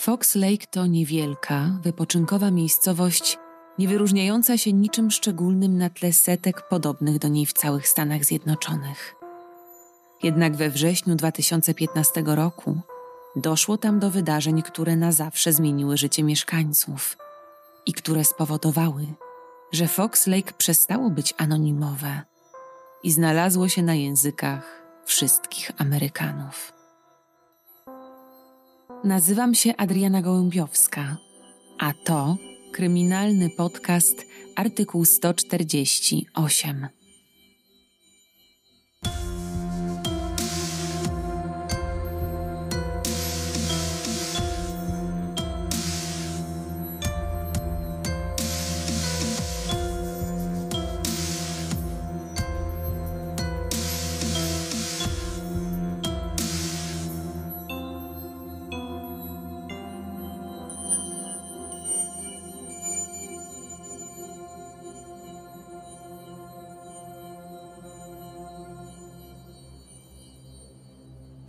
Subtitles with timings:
[0.00, 3.38] Fox Lake to niewielka, wypoczynkowa miejscowość,
[3.78, 9.14] nie wyróżniająca się niczym szczególnym na tle setek podobnych do niej w całych Stanach Zjednoczonych.
[10.22, 12.80] Jednak we wrześniu 2015 roku
[13.36, 17.16] doszło tam do wydarzeń, które na zawsze zmieniły życie mieszkańców
[17.86, 19.06] i które spowodowały,
[19.72, 22.22] że Fox Lake przestało być anonimowe
[23.02, 26.79] i znalazło się na językach wszystkich Amerykanów.
[29.04, 31.16] Nazywam się Adriana Gołębiowska,
[31.78, 32.36] a to
[32.72, 36.99] kryminalny podcast Artykuł 148.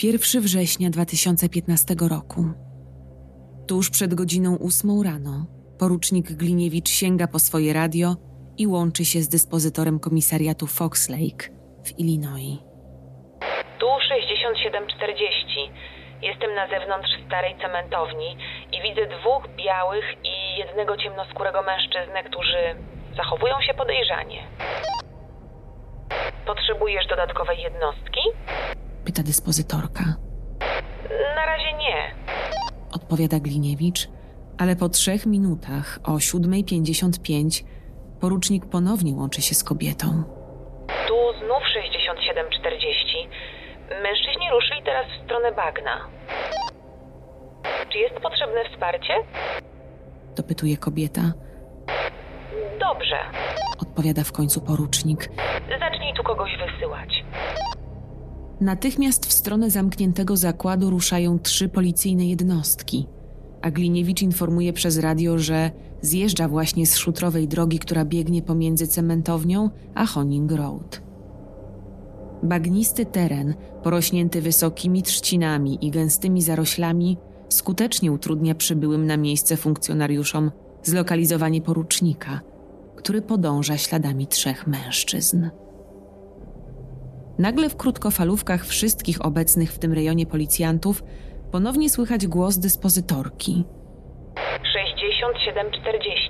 [0.02, 2.42] Pierwszy września 2015 roku.
[3.68, 5.46] Tuż przed godziną ósmą rano
[5.80, 8.08] porucznik Gliniewicz sięga po swoje radio
[8.58, 11.44] i łączy się z dyspozytorem komisariatu Fox Lake
[11.86, 12.58] w Illinois.
[13.80, 15.72] Tu 6740.
[16.22, 18.38] Jestem na zewnątrz starej cementowni
[18.76, 22.62] i widzę dwóch białych i jednego ciemnoskórego mężczyznę, którzy
[23.18, 24.40] zachowują się podejrzanie.
[26.46, 28.22] Potrzebujesz dodatkowej jednostki?
[29.12, 30.04] Pyta dyspozytorka.
[31.36, 32.16] Na razie nie.
[32.92, 34.08] Odpowiada Gliniewicz,
[34.58, 37.64] ale po trzech minutach o 7.55
[38.22, 40.24] porucznik ponownie łączy się z kobietą.
[41.08, 43.30] Tu znów 6740.
[44.04, 46.08] Mężczyźni ruszyli teraz w stronę bagna.
[47.90, 49.14] Czy jest potrzebne wsparcie?
[50.36, 51.22] Dopytuje kobieta.
[52.80, 53.20] Dobrze.
[53.82, 55.30] Odpowiada w końcu porucznik.
[55.80, 57.24] Zacznij tu kogoś wysyłać.
[58.62, 63.08] Natychmiast w stronę zamkniętego zakładu ruszają trzy policyjne jednostki.
[63.62, 69.70] A Gliniewicz informuje przez radio, że zjeżdża właśnie z szutrowej drogi, która biegnie pomiędzy cementownią
[69.96, 71.02] a Honing Road.
[72.44, 77.18] Bagnisty teren, porośnięty wysokimi trzcinami i gęstymi zaroślami,
[77.50, 80.52] skutecznie utrudnia przybyłym na miejsce funkcjonariuszom
[80.84, 82.42] zlokalizowanie porucznika,
[82.96, 85.50] który podąża śladami trzech mężczyzn.
[87.42, 91.04] Nagle w krótkofalówkach wszystkich obecnych w tym rejonie policjantów
[91.52, 93.64] ponownie słychać głos dyspozytorki.
[94.74, 96.30] 6740.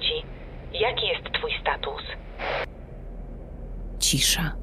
[0.73, 2.01] Jaki jest twój status?
[3.99, 4.55] Cisza.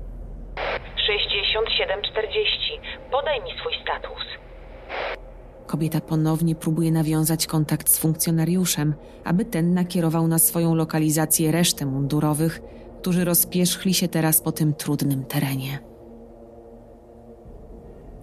[1.07, 2.81] 6740.
[3.11, 4.25] Podaj mi swój status.
[5.67, 8.95] Kobieta ponownie próbuje nawiązać kontakt z funkcjonariuszem,
[9.25, 12.61] aby ten nakierował na swoją lokalizację resztę mundurowych,
[13.01, 15.98] którzy rozpierzchli się teraz po tym trudnym terenie.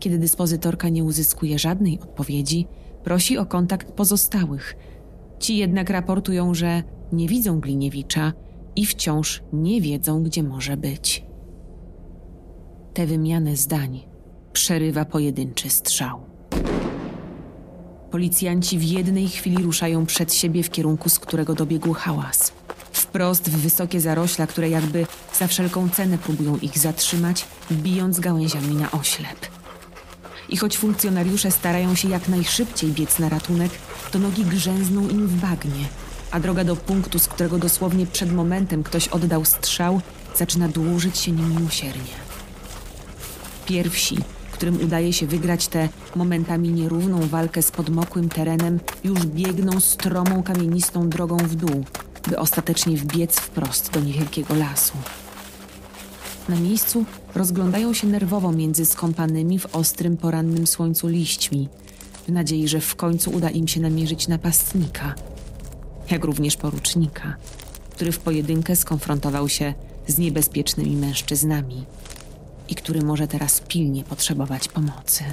[0.06, 2.68] Kiedy dyspozytorka nie uzyskuje żadnej odpowiedzi,
[3.04, 4.76] prosi o kontakt pozostałych.
[5.40, 8.34] Ci jednak raportują, że nie widzą Gliniewicza
[8.76, 11.26] i wciąż nie wiedzą, gdzie może być.
[12.94, 14.08] Tę wymianę zdań
[14.54, 16.20] przerywa pojedynczy strzał.
[18.12, 22.52] Policjanci w jednej chwili ruszają przed siebie w kierunku, z którego dobiegł hałas.
[22.92, 25.06] Wprost w wysokie zarośla, które jakby
[25.40, 29.55] za wszelką cenę próbują ich zatrzymać, bijąc gałęziami na oślep.
[30.50, 33.72] I choć funkcjonariusze starają się jak najszybciej biec na ratunek,
[34.12, 35.86] to nogi grzęzną im w bagnie,
[36.32, 40.02] a droga do punktu, z którego dosłownie przed momentem ktoś oddał strzał,
[40.36, 42.14] zaczyna dłużyć się niemiłosiernie.
[43.66, 44.18] Pierwsi,
[44.56, 51.10] którym udaje się wygrać tę momentami nierówną walkę z podmokłym terenem, już biegną stromą kamienistą
[51.10, 51.86] drogą w dół,
[52.28, 54.94] by ostatecznie wbiec wprost do niewielkiego lasu.
[56.50, 61.70] Na miejscu rozglądają się nerwowo między skąpanymi w ostrym porannym słońcu liśćmi,
[62.28, 65.16] w nadziei, że w końcu uda im się namierzyć napastnika,
[66.12, 67.36] jak również porucznika,
[67.90, 69.74] który w pojedynkę skonfrontował się
[70.08, 71.86] z niebezpiecznymi mężczyznami
[72.70, 75.24] i który może teraz pilnie potrzebować pomocy.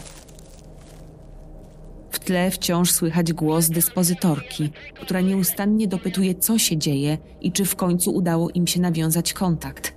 [2.11, 7.77] W tle wciąż słychać głos dyspozytorki, która nieustannie dopytuje, co się dzieje i czy w
[7.77, 9.92] końcu udało im się nawiązać kontakt.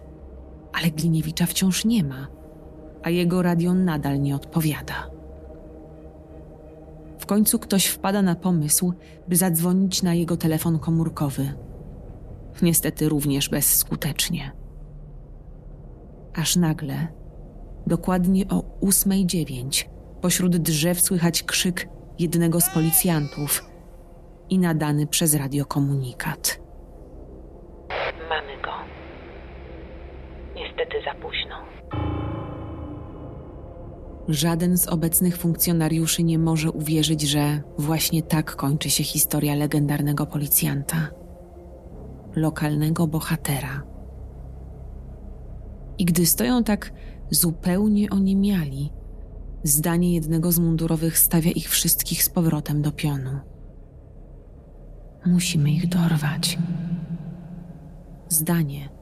[0.78, 2.28] Ale Gliniewicza wciąż nie ma,
[3.04, 5.10] a jego radio nadal nie odpowiada.
[7.20, 8.94] W końcu ktoś wpada na pomysł,
[9.28, 11.54] by zadzwonić na jego telefon komórkowy.
[12.62, 14.52] Niestety również bezskutecznie.
[16.36, 17.08] Aż nagle,
[17.88, 19.86] dokładnie o 8.09,
[20.22, 21.90] pośród drzew słychać krzyk
[22.20, 23.66] jednego z policjantów
[24.50, 26.60] i nadany przez radiokomunikat.
[28.30, 28.72] Mamy go.
[30.78, 31.56] Niestety za późno.
[34.28, 41.08] Żaden z obecnych funkcjonariuszy nie może uwierzyć, że właśnie tak kończy się historia legendarnego policjanta,
[42.36, 43.84] lokalnego bohatera.
[45.98, 46.92] I gdy stoją tak
[47.30, 48.92] zupełnie oniemiali,
[49.64, 53.40] zdanie jednego z mundurowych stawia ich wszystkich z powrotem do pionu.
[55.26, 56.58] Musimy ich dorwać.
[58.30, 58.95] Zdanie,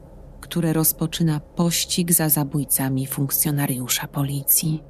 [0.44, 4.82] które rozpoczyna pościg za zabójcami funkcjonariusza policji.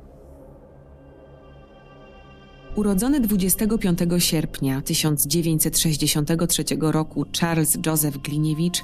[2.77, 8.83] Urodzony 25 sierpnia 1963 roku Charles Joseph Gliniewicz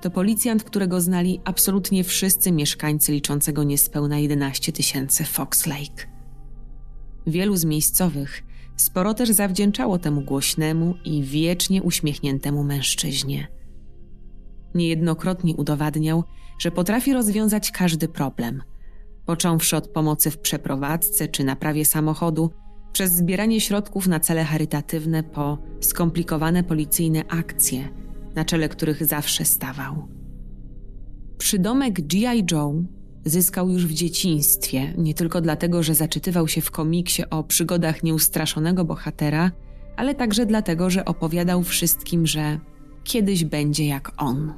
[0.00, 6.06] to policjant, którego znali absolutnie wszyscy mieszkańcy liczącego niespełna 11 tysięcy Fox Lake.
[7.26, 8.42] Wielu z miejscowych
[8.76, 13.57] sporo też zawdzięczało temu głośnemu i wiecznie uśmiechniętemu mężczyźnie.
[14.74, 16.24] Niejednokrotnie udowadniał,
[16.58, 18.62] że potrafi rozwiązać każdy problem,
[19.26, 22.50] począwszy od pomocy w przeprowadzce czy naprawie samochodu,
[22.92, 27.88] przez zbieranie środków na cele charytatywne po skomplikowane policyjne akcje,
[28.34, 30.08] na czele których zawsze stawał.
[31.38, 32.44] Przydomek G.I.
[32.52, 32.74] Joe
[33.24, 38.84] zyskał już w dzieciństwie, nie tylko dlatego, że zaczytywał się w komiksie o przygodach nieustraszonego
[38.84, 39.50] bohatera,
[39.96, 42.60] ale także dlatego, że opowiadał wszystkim, że
[43.08, 44.52] kiedyś będzie jak on.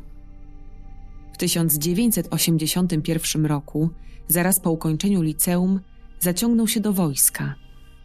[1.32, 3.90] W 1981 roku,
[4.28, 5.80] zaraz po ukończeniu liceum,
[6.18, 7.54] zaciągnął się do wojska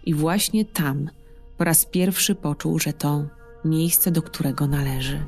[0.06, 1.10] i właśnie tam
[1.58, 3.26] po raz pierwszy poczuł, że to
[3.66, 5.26] miejsce, do którego należy.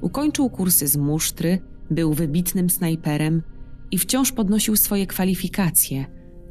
[0.00, 1.58] Ukończył kursy z musztry,
[1.90, 3.42] był wybitnym snajperem
[3.90, 6.06] i wciąż podnosił swoje kwalifikacje,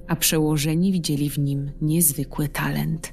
[0.07, 3.12] a przełożeni widzieli w nim niezwykły talent.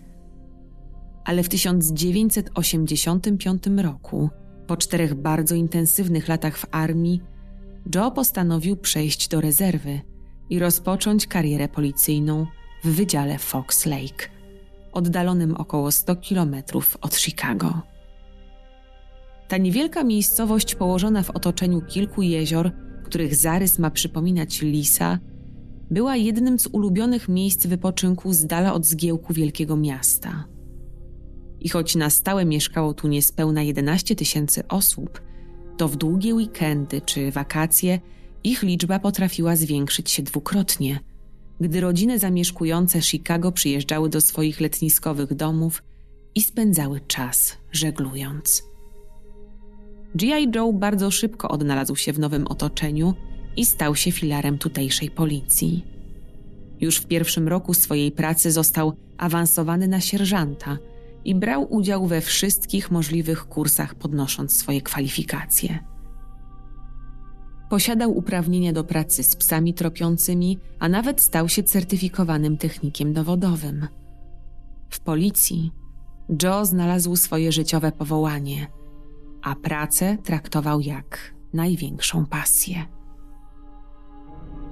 [1.25, 4.31] Ale w 1985 roku,
[4.67, 7.23] po czterech bardzo intensywnych latach w armii,
[7.95, 10.01] Joe postanowił przejść do rezerwy
[10.51, 12.47] i rozpocząć karierę policyjną
[12.85, 14.29] w wydziale Fox Lake,
[14.93, 17.83] oddalonym około 100 kilometrów od Chicago.
[19.49, 22.71] Ta niewielka miejscowość położona w otoczeniu kilku jezior,
[23.05, 25.19] których zarys ma przypominać lisa,
[25.91, 30.45] była jednym z ulubionych miejsc wypoczynku z dala od zgiełku wielkiego miasta.
[31.61, 35.21] I choć na stałe mieszkało tu niespełna 11 tysięcy osób,
[35.77, 38.01] to w długie weekendy czy wakacje
[38.45, 41.01] ich liczba potrafiła zwiększyć się dwukrotnie,
[41.61, 45.83] gdy rodziny zamieszkujące Chicago przyjeżdżały do swoich letniskowych domów
[46.35, 48.63] i spędzały czas żeglując.
[50.15, 50.49] G.I.
[50.55, 53.15] Joe bardzo szybko odnalazł się w nowym otoczeniu
[53.57, 55.85] i stał się filarem tutejszej policji.
[56.81, 60.79] Już w pierwszym roku swojej pracy został awansowany na sierżanta
[61.25, 65.79] i brał udział we wszystkich możliwych kursach, podnosząc swoje kwalifikacje.
[67.71, 73.89] Posiadał uprawnienia do pracy z psami tropiącymi, a nawet stał się certyfikowanym technikiem dowodowym.
[74.91, 75.73] W policji
[76.43, 78.67] Joe znalazł swoje życiowe powołanie–
[79.43, 82.87] a pracę traktował jak największą pasję.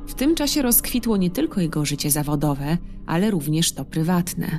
[0.06, 4.59] W tym czasie rozkwitło nie tylko jego życie zawodowe, ale również to prywatne.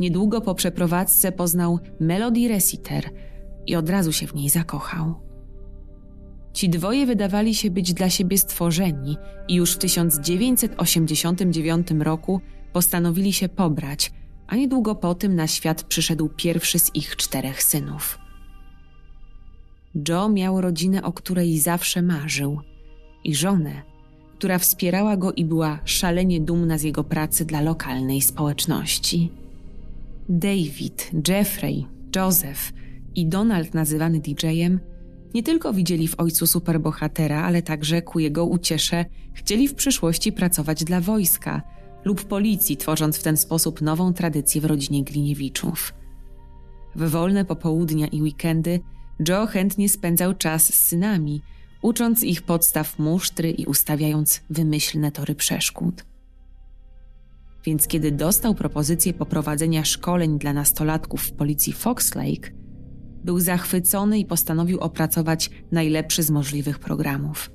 [0.00, 3.10] Niedługo po przeprowadzce poznał Melody Resiter
[3.66, 5.14] i od razu się w niej zakochał.
[6.52, 9.16] Ci dwoje wydawali się być dla siebie stworzeni
[9.48, 12.40] i już w 1989 roku
[12.72, 14.12] postanowili się pobrać,
[14.46, 18.18] a niedługo po tym na świat przyszedł pierwszy z ich czterech synów.
[20.08, 22.60] Joe miał rodzinę, o której zawsze marzył,
[23.24, 23.82] i żonę,
[24.38, 29.30] która wspierała go i była szalenie dumna z jego pracy dla lokalnej społeczności.
[30.28, 32.72] David, Jeffrey, Joseph
[33.14, 34.80] i Donald, nazywany DJ-em,
[35.34, 40.84] nie tylko widzieli w ojcu superbohatera, ale także ku jego uciesze chcieli w przyszłości pracować
[40.84, 41.62] dla wojska
[42.04, 45.94] lub policji, tworząc w ten sposób nową tradycję w rodzinie Gliniewiczów.
[46.94, 48.80] W wolne popołudnia i weekendy
[49.28, 51.42] Joe chętnie spędzał czas z synami,
[51.82, 56.04] ucząc ich podstaw musztry i ustawiając wymyślne tory przeszkód.
[57.66, 62.50] Więc kiedy dostał propozycję poprowadzenia szkoleń dla nastolatków w policji Fox Lake,
[63.24, 67.50] był zachwycony i postanowił opracować najlepszy z możliwych programów.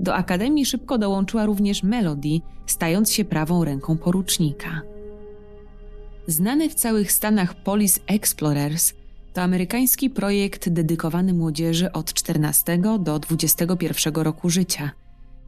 [0.00, 4.82] Do akademii szybko dołączyła również Melody, stając się prawą ręką porucznika.
[6.26, 8.92] Znany w całych Stanach Police Explorers
[9.32, 14.90] to amerykański projekt dedykowany młodzieży od 14 do 21 roku życia,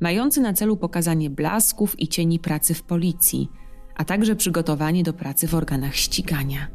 [0.02, 3.48] mający na celu pokazanie blasków i cieni pracy w policji,
[3.96, 6.66] a także przygotowanie do pracy w organach ścigania.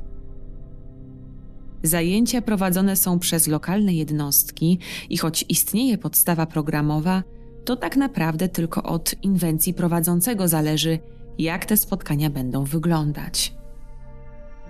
[1.84, 4.80] Zajęcia prowadzone są przez lokalne jednostki
[5.10, 7.24] i choć istnieje podstawa programowa,
[7.66, 11.00] to tak naprawdę tylko od inwencji prowadzącego zależy,
[11.38, 13.54] jak te spotkania będą wyglądać.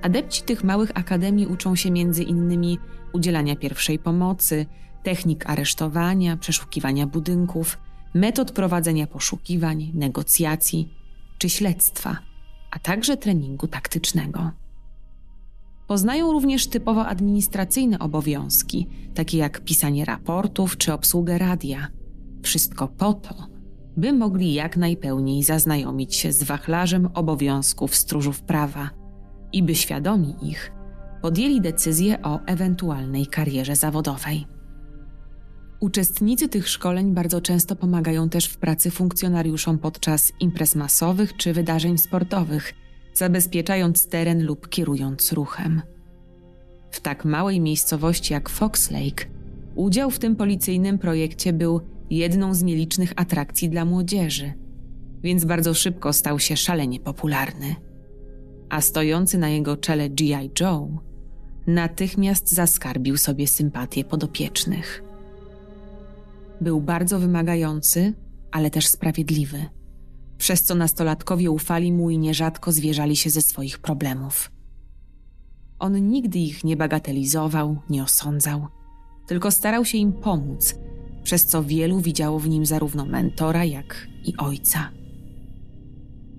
[0.02, 2.78] Adepci tych małych akademii uczą się między innymi
[3.14, 4.66] udzielania pierwszej pomocy,
[5.04, 7.78] technik aresztowania, przeszukiwania budynków,
[8.14, 10.94] metod prowadzenia poszukiwań, negocjacji
[11.38, 12.18] czy śledztwa,
[12.72, 14.52] a także treningu taktycznego.
[15.88, 21.88] Poznają również typowo administracyjne obowiązki, takie jak pisanie raportów czy obsługę radia.
[22.44, 23.48] Wszystko po to,
[23.98, 28.90] by mogli jak najpełniej zaznajomić się z wachlarzem obowiązków stróżów prawa
[29.54, 30.72] i by świadomi ich
[31.22, 34.57] podjęli decyzję o ewentualnej karierze zawodowej.
[35.80, 41.98] Uczestnicy tych szkoleń bardzo często pomagają też w pracy funkcjonariuszom podczas imprez masowych czy wydarzeń
[41.98, 42.74] sportowych,
[43.14, 45.82] zabezpieczając teren lub kierując ruchem.
[46.92, 49.26] W tak małej miejscowości jak Fox Lake,
[49.76, 54.54] udział w tym policyjnym projekcie był jedną z nielicznych atrakcji dla młodzieży,
[55.24, 57.76] więc bardzo szybko stał się szalenie popularny.
[58.70, 60.52] A stojący na jego czele G.I.
[60.60, 60.90] Joe
[61.68, 65.07] natychmiast zaskarbił sobie sympatię podopiecznych.
[66.62, 68.14] Był bardzo wymagający,
[68.52, 69.66] ale też sprawiedliwy,
[70.38, 74.52] przez co nastolatkowie ufali mu i nierzadko zwierzali się ze swoich problemów.
[75.80, 78.68] On nigdy ich nie bagatelizował, nie osądzał,
[79.28, 80.76] tylko starał się im pomóc,
[81.24, 84.90] przez co wielu widziało w nim zarówno mentora, jak i ojca.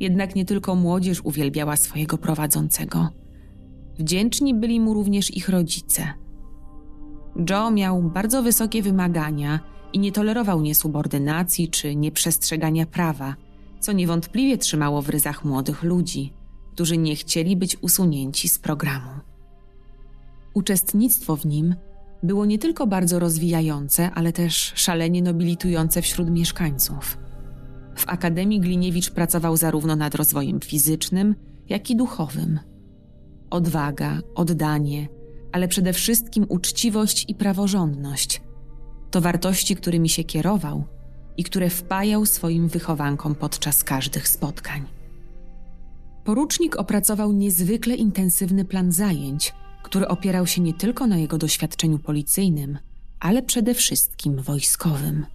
[0.01, 3.09] Jednak nie tylko młodzież uwielbiała swojego prowadzącego.
[3.99, 6.03] Wdzięczni byli mu również ich rodzice.
[7.51, 9.61] Joe miał bardzo wysokie wymagania
[9.93, 13.37] i nie tolerował niesubordynacji czy nieprzestrzegania prawa,
[13.81, 16.33] co niewątpliwie trzymało w ryzach młodych ludzi,
[16.73, 19.11] którzy nie chcieli być usunięci z programu.
[20.55, 21.75] Uczestnictwo w nim
[22.23, 27.19] było nie tylko bardzo rozwijające, ale też szalenie nobilitujące wśród mieszkańców.
[27.97, 31.35] W Akademii Gliniewicz pracował zarówno nad rozwojem fizycznym,
[31.69, 32.59] jak i duchowym.
[33.51, 35.09] Odwaga, oddanie,
[35.53, 38.41] ale przede wszystkim uczciwość i praworządność
[39.11, 40.85] to wartości, którymi się kierował
[41.37, 44.85] i które wpajał swoim wychowankom podczas każdych spotkań.
[46.25, 52.79] Porucznik opracował niezwykle intensywny plan zajęć, który opierał się nie tylko na jego doświadczeniu policyjnym,
[53.21, 55.27] ale przede wszystkim wojskowym.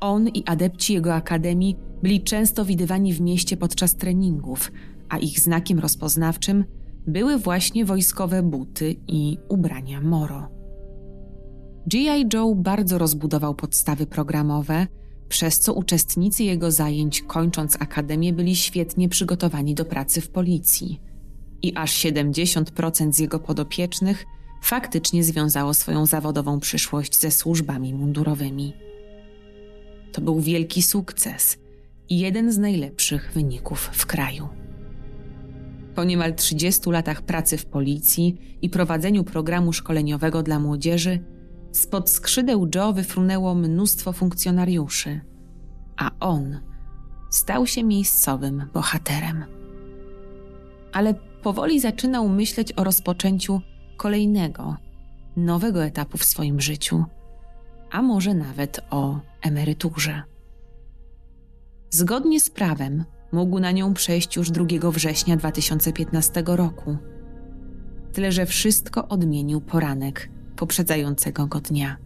[0.00, 4.72] On i adepci jego akademii byli często widywani w mieście podczas treningów,
[5.08, 6.64] a ich znakiem rozpoznawczym
[7.06, 10.57] były właśnie wojskowe buty i ubrania Moro.
[11.88, 12.26] G.I.
[12.34, 14.86] Joe bardzo rozbudował podstawy programowe,
[15.28, 21.00] przez co uczestnicy jego zajęć, kończąc akademię, byli świetnie przygotowani do pracy w policji.
[21.62, 24.24] I aż 70% z jego podopiecznych
[24.62, 28.72] faktycznie związało swoją zawodową przyszłość ze służbami mundurowymi.
[30.12, 31.58] To był wielki sukces
[32.08, 34.48] i jeden z najlepszych wyników w kraju.
[35.94, 41.37] Po niemal 30 latach pracy w policji i prowadzeniu programu szkoleniowego dla młodzieży,
[41.72, 45.20] Spod skrzydeł Joe wyfrunęło mnóstwo funkcjonariuszy,
[45.96, 46.60] a on
[47.30, 49.44] stał się miejscowym bohaterem.
[50.92, 53.60] Ale powoli zaczynał myśleć o rozpoczęciu
[53.96, 54.76] kolejnego,
[55.36, 57.04] nowego etapu w swoim życiu,
[57.90, 60.22] a może nawet o emeryturze.
[61.90, 66.96] Zgodnie z prawem mógł na nią przejść już 2 września 2015 roku.
[68.12, 71.96] Tyle, że wszystko odmienił poranek poprzedzającego go dnia.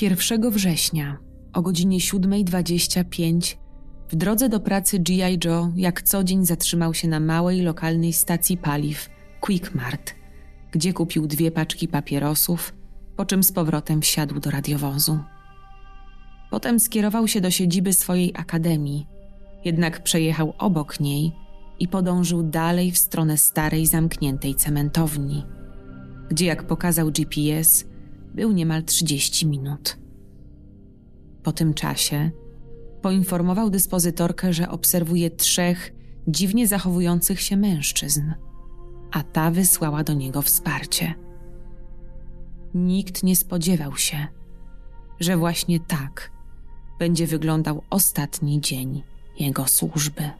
[0.00, 1.18] 1 września
[1.52, 3.56] o godzinie 7.25
[4.08, 5.38] w drodze do pracy G.I.
[5.44, 9.08] Joe jak co dzień zatrzymał się na małej lokalnej stacji paliw
[9.40, 10.14] Quickmart,
[10.72, 12.74] gdzie kupił dwie paczki papierosów,
[13.16, 15.18] po czym z powrotem wsiadł do radiowozu.
[16.50, 19.06] Potem skierował się do siedziby swojej akademii,
[19.64, 21.32] jednak przejechał obok niej
[21.78, 25.44] i podążył dalej w stronę starej zamkniętej cementowni
[26.28, 27.84] gdzie jak pokazał GPS,
[28.34, 29.98] był niemal 30 minut.
[31.42, 32.30] Po tym czasie
[33.02, 35.92] poinformował dyspozytorkę, że obserwuje trzech
[36.28, 38.32] dziwnie zachowujących się mężczyzn,
[39.12, 41.14] a ta wysłała do niego wsparcie.
[42.74, 44.26] Nikt nie spodziewał się,
[45.20, 46.30] że właśnie tak
[46.98, 49.02] będzie wyglądał ostatni dzień
[49.38, 50.30] jego służby.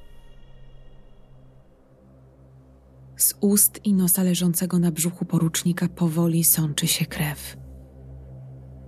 [3.16, 7.56] Z ust i nosa leżącego na brzuchu porucznika powoli sączy się krew.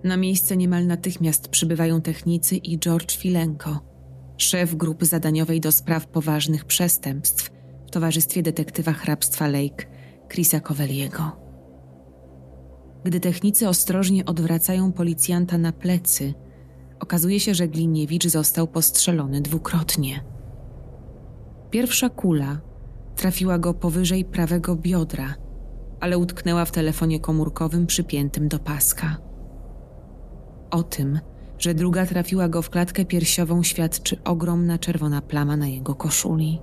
[0.04, 3.80] Na miejsce niemal natychmiast przybywają technicy i George Filenko,
[4.37, 7.50] szef grupy zadaniowej do spraw poważnych przestępstw
[7.87, 9.87] w towarzystwie detektywa hrabstwa Lake
[10.32, 11.49] Chrisa Coveliego.
[13.04, 16.35] Gdy technicy ostrożnie odwracają policjanta na plecy,
[17.00, 20.25] okazuje się, że Gliniewicz został postrzelony dwukrotnie.
[21.70, 22.61] Pierwsza kula
[23.18, 25.34] trafiła go powyżej prawego biodra,
[26.00, 29.16] ale utknęła w telefonie komórkowym przypiętym do paska.
[30.70, 31.20] O tym,
[31.58, 36.60] że druga trafiła go w klatkę piersiową, świadczy ogromna czerwona plama na jego koszuli.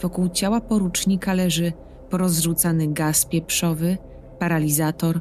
[0.00, 1.72] Wokół ciała porucznika leży
[2.10, 3.98] porozrzucany gaz pieprzowy,
[4.38, 5.20] paralizator,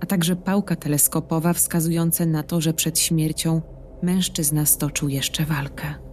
[0.00, 3.62] a także pałka teleskopowa wskazująca na to, że przed śmiercią
[4.02, 6.05] mężczyzna stoczył jeszcze walkę.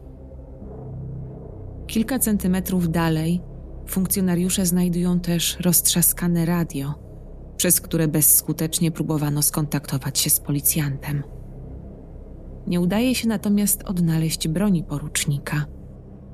[1.94, 3.42] Kilka centymetrów dalej
[3.88, 6.94] funkcjonariusze znajdują też roztrzaskane radio,
[7.58, 11.24] przez które bezskutecznie próbowano skontaktować się z policjantem.
[12.68, 15.66] Nie udaje się natomiast odnaleźć broni porucznika,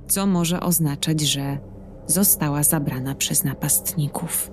[0.07, 1.59] co może oznaczać, że
[2.07, 4.51] została zabrana przez napastników.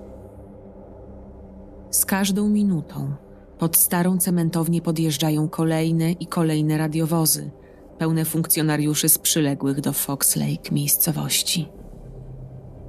[1.91, 3.15] Z każdą minutą
[3.59, 7.51] pod starą cementownię podjeżdżają kolejne i kolejne radiowozy,
[7.99, 11.69] pełne funkcjonariuszy z przyległych do Fox Lake miejscowości.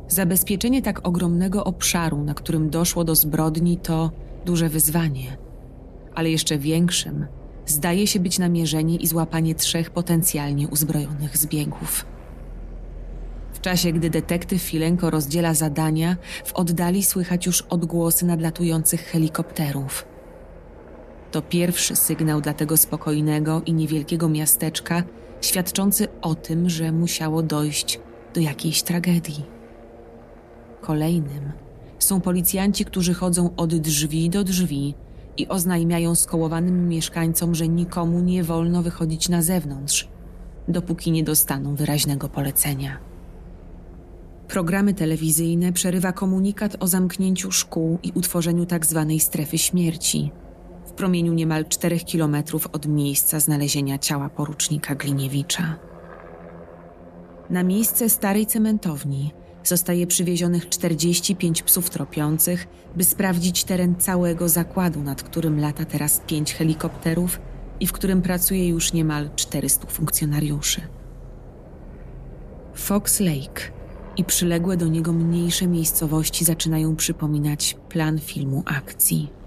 [0.08, 4.10] Zabezpieczenie tak ogromnego obszaru, na którym doszło do zbrodni, to
[4.44, 5.36] duże wyzwanie,
[6.14, 7.26] ale jeszcze większym
[7.66, 12.06] zdaje się być namierzenie i złapanie trzech potencjalnie uzbrojonych zbiegów.
[13.52, 20.06] W czasie, gdy detektyw Filenko rozdziela zadania, w oddali słychać już odgłosy nadlatujących helikopterów.
[21.30, 25.02] To pierwszy sygnał dla tego spokojnego i niewielkiego miasteczka,
[25.40, 28.00] świadczący o tym, że musiało dojść
[28.34, 29.44] do jakiejś tragedii.
[30.80, 31.52] Kolejnym
[31.98, 34.94] są policjanci, którzy chodzą od drzwi do drzwi
[35.36, 40.08] i oznajmiają skołowanym mieszkańcom, że nikomu nie wolno wychodzić na zewnątrz,
[40.68, 42.98] dopóki nie dostaną wyraźnego polecenia.
[44.48, 49.06] Programy telewizyjne przerywa komunikat o zamknięciu szkół i utworzeniu tzw.
[49.08, 50.30] Tak strefy śmierci
[50.98, 55.76] promieniu niemal 4 kilometrów od miejsca znalezienia ciała porucznika Gliniewicza.
[57.50, 59.32] Na miejsce starej cementowni
[59.64, 66.54] zostaje przywiezionych 45 psów tropiących, by sprawdzić teren całego zakładu, nad którym lata teraz pięć
[66.54, 67.40] helikopterów
[67.80, 70.80] i w którym pracuje już niemal 400 funkcjonariuszy.
[72.74, 73.62] Fox Lake
[74.16, 79.37] i przyległe do niego mniejsze miejscowości zaczynają przypominać plan filmu akcji.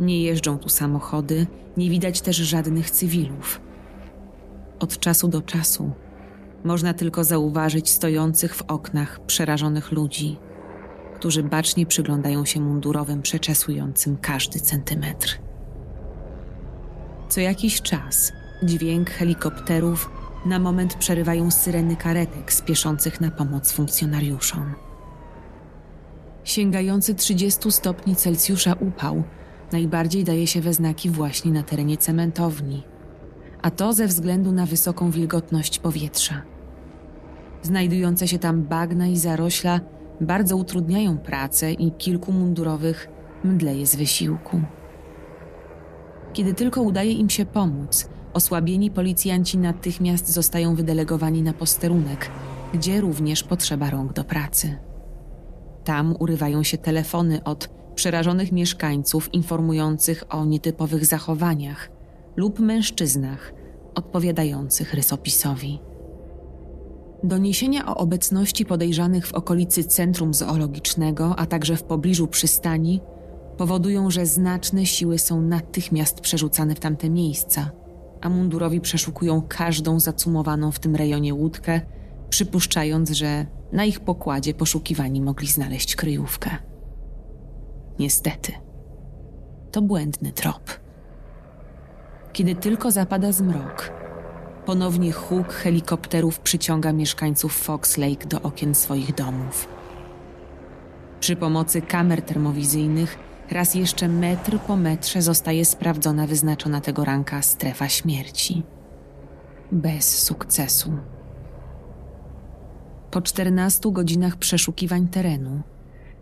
[0.00, 3.60] Nie jeżdżą tu samochody, nie widać też żadnych cywilów.
[4.78, 5.92] Od czasu do czasu
[6.64, 10.36] można tylko zauważyć stojących w oknach przerażonych ludzi,
[11.14, 15.38] którzy bacznie przyglądają się mundurowym przeczesującym każdy centymetr.
[17.28, 20.10] Co jakiś czas dźwięk helikopterów
[20.46, 24.74] na moment przerywają syreny karetek spieszących na pomoc funkcjonariuszom.
[26.44, 29.22] Sięgający 30 stopni Celsjusza upał
[29.74, 32.82] najbardziej daje się we znaki właśnie na terenie cementowni,
[33.62, 36.42] a to ze względu na wysoką wilgotność powietrza.
[37.62, 39.80] Znajdujące się tam bagna i zarośla
[40.20, 43.08] bardzo utrudniają pracę i kilku mundurowych
[43.44, 44.60] mdleje z wysiłku.
[46.32, 52.30] Kiedy tylko udaje im się pomóc, Osłabieni policjanci natychmiast zostają wydelegowani na posterunek,
[52.74, 54.78] gdzie również potrzeba rąk do pracy.
[55.84, 61.90] Tam urywają się telefony od przerażonych mieszkańców informujących o nietypowych zachowaniach
[62.36, 63.54] lub mężczyznach
[63.94, 65.80] odpowiadających rysopisowi.
[67.22, 73.00] Doniesienia o obecności podejrzanych w okolicy centrum zoologicznego, a także w pobliżu przystani
[73.56, 77.70] powodują, że znaczne siły są natychmiast przerzucane w tamte miejsca–
[78.24, 81.80] a mundurowi przeszukują każdą zacumowaną w tym rejonie łódkę,
[82.28, 86.50] przypuszczając, że na ich pokładzie poszukiwani mogli znaleźć kryjówkę.
[87.98, 88.52] Niestety,
[89.72, 90.80] to błędny trop.
[92.32, 93.92] Kiedy tylko zapada zmrok,
[94.66, 99.68] ponownie huk helikopterów przyciąga mieszkańców Fox Lake do okien swoich domów.
[101.20, 103.18] Przy pomocy kamer termowizyjnych
[103.50, 108.62] Raz jeszcze metr po metrze zostaje sprawdzona wyznaczona tego ranka strefa śmierci.
[109.72, 110.92] Bez sukcesu.
[113.10, 115.62] Po 14 godzinach przeszukiwań terenu,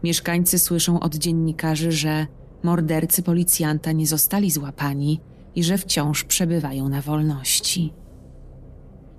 [0.05, 2.27] mieszkańcy słyszą od dziennikarzy, że
[2.62, 5.21] mordercy policjanta nie zostali złapani
[5.55, 7.93] i że wciąż przebywają na wolności.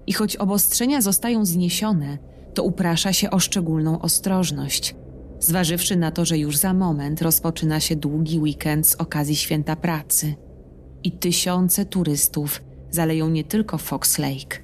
[0.08, 2.18] I choć obostrzenia zostają zniesione,
[2.54, 4.96] to uprasza się o szczególną ostrożność,
[5.40, 10.36] zważywszy na to, że już za moment rozpoczyna się długi weekend z okazji święta pracy
[11.04, 14.58] i tysiące turystów zaleją nie tylko Fox Lake,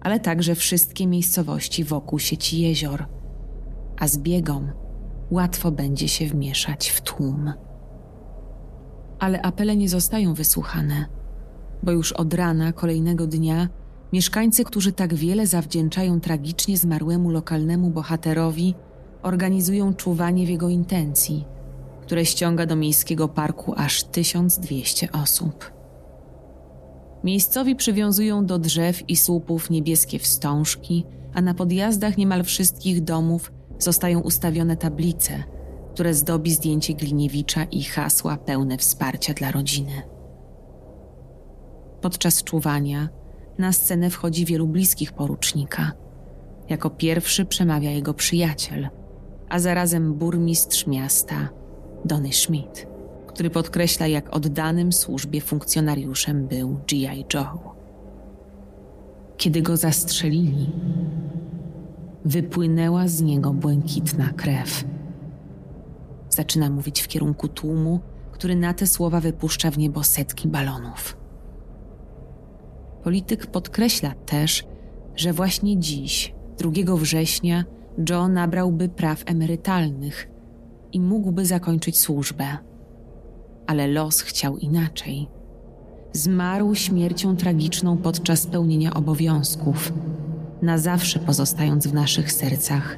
[0.00, 3.06] ale także wszystkie miejscowości wokół sieci jezior,
[3.98, 4.81] a zbiegom
[5.32, 7.52] łatwo będzie się wmieszać w tłum.
[9.18, 11.06] Ale apele nie zostają wysłuchane,
[11.82, 13.68] bo już od rana kolejnego dnia
[14.12, 18.74] mieszkańcy, którzy tak wiele zawdzięczają tragicznie zmarłemu lokalnemu bohaterowi,
[19.22, 21.44] organizują czuwanie w jego intencji,
[22.02, 25.72] które ściąga do miejskiego parku aż 1200 osób.
[27.24, 34.20] Miejscowi przywiązują do drzew i słupów niebieskie wstążki, a na podjazdach niemal wszystkich domów zostają
[34.20, 35.44] ustawione tablice,
[35.94, 40.02] które zdobi zdjęcie Gliniewicza i hasła pełne wsparcia dla rodziny.
[42.00, 43.08] Podczas czuwania
[43.58, 45.92] na scenę wchodzi wielu bliskich porucznika.
[46.68, 48.88] Jako pierwszy przemawia jego przyjaciel,
[49.48, 51.48] a zarazem burmistrz miasta
[52.04, 52.86] Donny Schmidt,
[53.26, 57.24] który podkreśla, jak oddanym służbie funkcjonariuszem był G.I.
[57.34, 57.74] Joe.
[59.36, 60.70] Kiedy go zastrzelili,
[62.24, 64.84] wypłynęła z niego błękitna krew.
[66.30, 68.00] Zaczyna mówić w kierunku tłumu,
[68.32, 71.16] który na te słowa wypuszcza w niebo setki balonów.
[73.04, 74.64] Polityk podkreśla też,
[75.16, 77.64] że właśnie dziś, 2 września,
[78.10, 80.30] Joe nabrałby praw emerytalnych
[80.92, 82.44] i mógłby zakończyć służbę.
[83.66, 85.28] Ale los chciał inaczej.
[86.12, 89.92] Zmarł śmiercią tragiczną podczas pełnienia obowiązków,
[90.62, 92.96] na zawsze pozostając w naszych sercach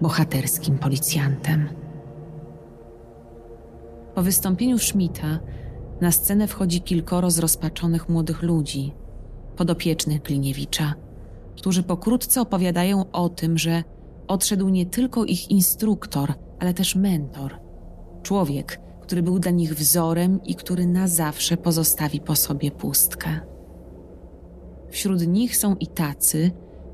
[0.00, 1.68] bohaterskim policjantem.
[4.14, 5.38] Po wystąpieniu Schmidta
[6.00, 8.94] na scenę wchodzi kilkoro zrozpaczonych młodych ludzi,
[9.56, 10.94] podopiecznych Gliniewicza,
[11.56, 13.84] którzy pokrótce opowiadają o tym, że
[14.28, 17.54] odszedł nie tylko ich instruktor, ale też mentor.
[18.22, 23.40] Człowiek, który był dla nich wzorem i który na zawsze pozostawi po sobie pustkę.
[24.90, 26.50] Wśród nich są i tacy,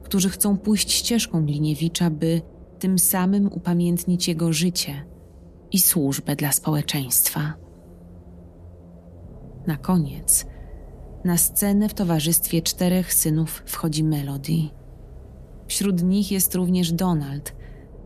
[0.07, 2.42] którzy chcą pójść ścieżką Gliniewicza, by
[2.79, 5.07] tym samym upamiętnić jego życie
[5.73, 7.55] i służbę dla społeczeństwa.
[9.66, 10.47] Na koniec,
[11.25, 14.69] na scenę w towarzystwie czterech synów wchodzi Melody.
[15.66, 17.57] Wśród nich jest również Donald,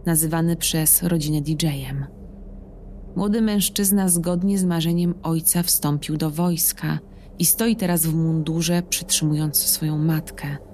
[0.07, 2.07] nazywany przez rodzinę DJ-em.
[3.17, 6.99] Młody mężczyzna zgodnie z marzeniem ojca wstąpił do wojska
[7.39, 10.70] i stoi teraz w mundurze, przytrzymując swoją matkę,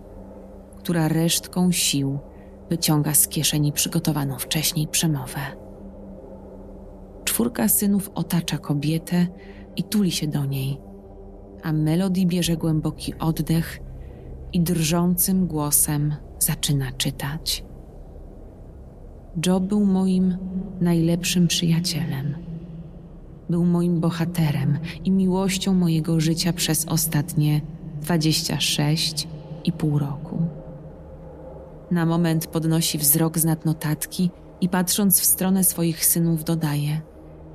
[0.87, 2.19] która resztką sił
[2.71, 5.41] wyciąga z kieszeni przygotowaną wcześniej przemowę.
[7.25, 9.27] Czwórka synów otacza kobietę
[9.77, 10.79] i tuli się do niej,
[11.63, 13.81] a Melody bierze głęboki oddech
[14.53, 17.65] i drżącym głosem zaczyna czytać.
[19.47, 20.37] Joe był moim
[20.81, 22.35] najlepszym przyjacielem.
[23.51, 27.61] Był moim bohaterem i miłością mojego życia przez ostatnie
[28.03, 29.29] 26
[29.65, 30.56] i pół roku.
[31.91, 37.01] Na moment podnosi wzrok z nad notatki i patrząc w stronę swoich synów dodaje: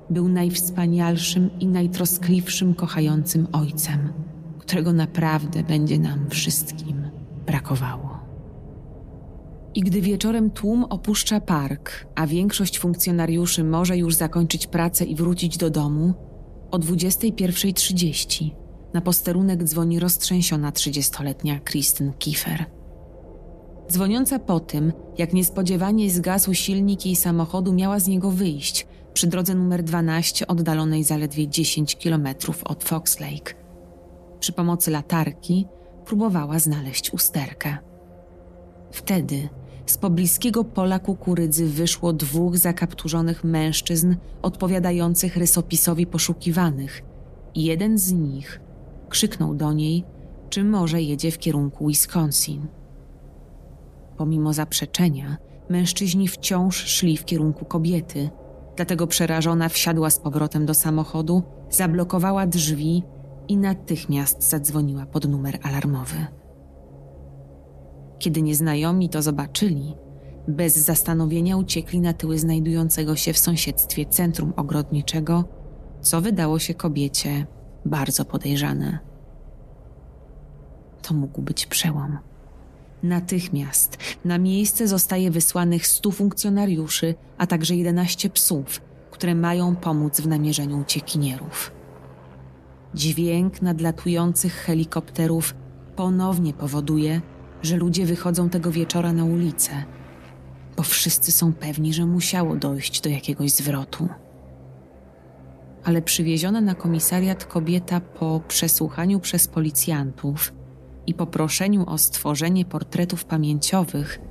[0.10, 4.14] Był najwspanialszym i najtroskliwszym kochającym ojcem,
[4.60, 7.10] którego naprawdę będzie nam wszystkim
[7.46, 8.20] brakowało.
[9.76, 15.58] I gdy wieczorem tłum opuszcza park, a większość funkcjonariuszy może już zakończyć pracę i wrócić
[15.58, 16.14] do domu,
[16.72, 18.52] o 21.30
[18.94, 22.81] na posterunek dzwoni roztrzęsiona 30-letnia Kristen Kiefer.
[23.92, 29.56] Dzwoniąca po tym, jak niespodziewanie zgasł silnik jej samochodu, miała z niego wyjść przy drodze
[29.56, 33.54] numer 12 oddalonej zaledwie 10 kilometrów od Fox Lake.
[34.40, 35.68] Przy pomocy latarki
[36.06, 37.78] próbowała znaleźć usterkę.
[38.92, 39.50] Wtedy
[39.86, 47.02] z pobliskiego pola kukurydzy wyszło dwóch zakapturzonych mężczyzn odpowiadających rysopisowi poszukiwanych.
[47.56, 48.62] Jeden z nich
[49.10, 50.04] krzyknął do niej,
[50.50, 52.68] czy może jedzie w kierunku Wisconsin.
[54.22, 55.38] Pomimo zaprzeczenia,
[55.70, 58.30] mężczyźni wciąż szli w kierunku kobiety,
[58.76, 63.04] dlatego przerażona wsiadła z powrotem do samochodu, zablokowała drzwi
[63.48, 66.28] i natychmiast zadzwoniła pod numer alarmowy.
[68.20, 69.96] Kiedy nieznajomi to zobaczyli,
[70.48, 75.44] bez zastanowienia uciekli na tyły znajdującego się w sąsiedztwie centrum ogrodniczego,
[76.02, 77.48] co wydało się kobiecie
[77.86, 79.00] bardzo podejrzane.
[81.02, 82.31] To mógł być przełom.
[83.04, 90.28] Natychmiast na miejsce zostaje wysłanych 100 funkcjonariuszy, a także 11 psów, które mają pomóc w
[90.28, 91.72] namierzeniu uciekinierów.
[92.94, 95.56] Dźwięk nadlatujących helikopterów
[95.96, 97.22] ponownie powoduje,
[97.64, 99.72] że ludzie wychodzą tego wieczora na ulicę,
[100.78, 104.08] bo wszyscy są pewni, że musiało dojść do jakiegoś zwrotu.
[105.84, 110.54] Ale przywieziona na komisariat kobieta po przesłuchaniu przez policjantów
[111.08, 114.22] i poproszeniu o stworzenie portretów pamięciowych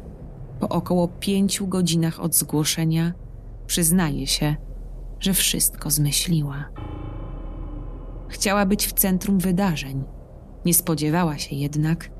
[0.60, 3.12] po około pięciu godzinach od zgłoszenia
[3.66, 4.56] przyznaje się,
[5.20, 6.64] że wszystko zmyśliła.
[8.28, 10.04] Chciała być w centrum wydarzeń.
[10.64, 12.10] Nie spodziewała się jednak,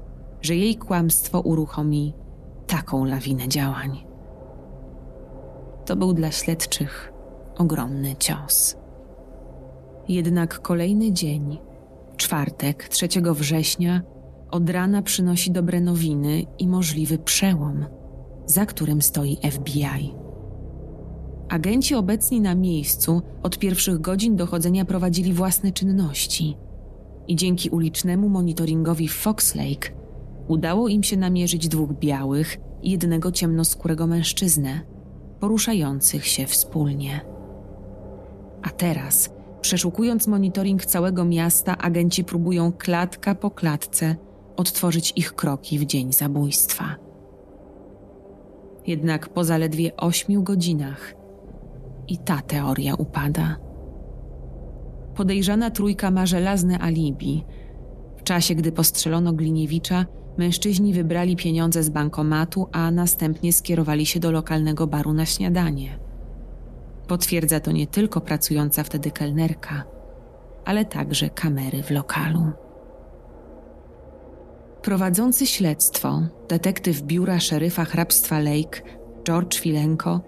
[0.42, 2.14] że jej kłamstwo uruchomi
[2.66, 4.04] taką lawinę działań.
[5.86, 7.12] To był dla śledczych
[7.56, 8.76] ogromny cios.
[10.08, 11.58] Jednak kolejny dzień,
[12.16, 14.02] czwartek, 3 września,
[14.50, 17.84] od rana przynosi dobre nowiny i możliwy przełom,
[18.46, 20.14] za którym stoi FBI.
[21.48, 26.56] Agenci obecni na miejscu od pierwszych godzin dochodzenia prowadzili własne czynności
[27.28, 29.90] i dzięki ulicznemu monitoringowi Fox Lake
[30.48, 34.80] udało im się namierzyć dwóch białych i jednego ciemnoskórego mężczyznę,
[35.40, 37.20] poruszających się wspólnie.
[38.62, 44.16] A teraz, przeszukując monitoring całego miasta, agenci próbują klatka po klatce
[44.60, 46.96] odtworzyć ich kroki w dzień zabójstwa.
[48.86, 51.14] Jednak po zaledwie ośmiu godzinach
[52.08, 53.56] i ta teoria upada.
[55.14, 57.44] Podejrzana trójka ma żelazne alibi.
[58.16, 60.06] W czasie, gdy postrzelono Gliniewicza,
[60.38, 65.98] mężczyźni wybrali pieniądze z bankomatu, a następnie skierowali się do lokalnego baru na śniadanie.
[67.06, 69.84] Potwierdza to nie tylko pracująca wtedy kelnerka,
[70.64, 72.52] ale także kamery w lokalu.
[74.82, 78.82] Prowadzący śledztwo, detektyw biura szeryfa hrabstwa Lake,
[79.24, 80.20] George Filenko,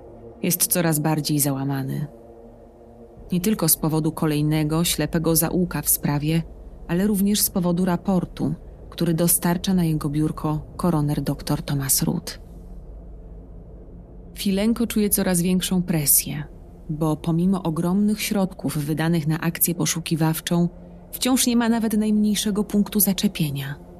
[0.42, 2.06] jest coraz bardziej załamany.
[3.32, 6.42] Nie tylko z powodu kolejnego ślepego zaułka w sprawie,
[6.88, 8.54] ale również z powodu raportu,
[8.90, 12.40] który dostarcza na jego biurko koroner dr Thomas Root.
[14.34, 16.44] Filenko czuje coraz większą presję,
[16.90, 20.68] bo pomimo ogromnych środków wydanych na akcję poszukiwawczą,
[21.12, 23.91] wciąż nie ma nawet najmniejszego punktu zaczepienia.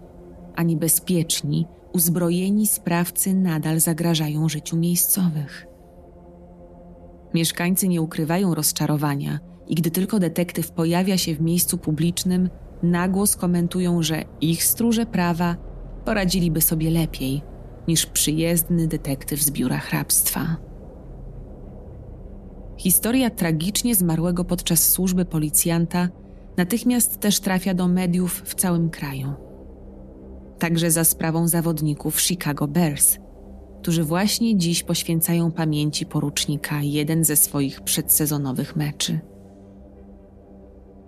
[0.56, 5.66] Ani bezpieczni, uzbrojeni sprawcy nadal zagrażają życiu miejscowych.
[7.34, 9.38] Mieszkańcy nie ukrywają rozczarowania
[9.68, 12.50] i gdy tylko detektyw pojawia się w miejscu publicznym,
[12.82, 15.56] nagłos komentują, że ich stróże prawa
[16.04, 17.42] poradziliby sobie lepiej
[17.88, 20.56] niż przyjezdny detektyw z biura hrabstwa.
[22.76, 26.08] Historia tragicznie zmarłego podczas służby policjanta
[26.56, 29.32] natychmiast też trafia do mediów w całym kraju.
[30.62, 33.18] Także za sprawą zawodników Chicago Bears,
[33.80, 39.20] którzy właśnie dziś poświęcają pamięci porucznika jeden ze swoich przedsezonowych meczy.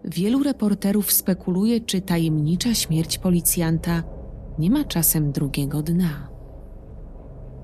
[0.05, 4.03] Wielu reporterów spekuluje, czy tajemnicza śmierć policjanta
[4.59, 6.29] nie ma czasem drugiego dna.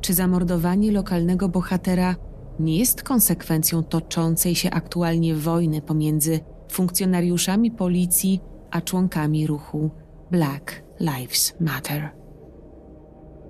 [0.01, 2.17] Czy zamordowanie lokalnego bohatera
[2.61, 9.91] nie jest konsekwencją toczącej się aktualnie wojny pomiędzy funkcjonariuszami policji a członkami ruchu
[10.31, 12.11] Black Lives Matter?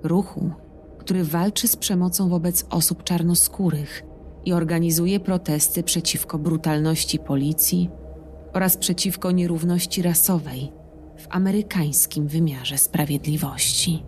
[0.03, 0.51] Ruchu,
[0.97, 4.03] który walczy z przemocą wobec osób czarnoskórych
[4.45, 7.89] i organizuje protesty przeciwko brutalności policji
[8.53, 10.71] oraz przeciwko nierówności rasowej
[11.17, 14.03] w amerykańskim wymiarze sprawiedliwości.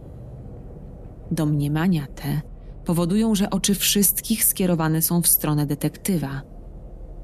[1.31, 2.41] Domniemania te
[2.85, 6.41] powodują, że oczy wszystkich skierowane są w stronę detektywa,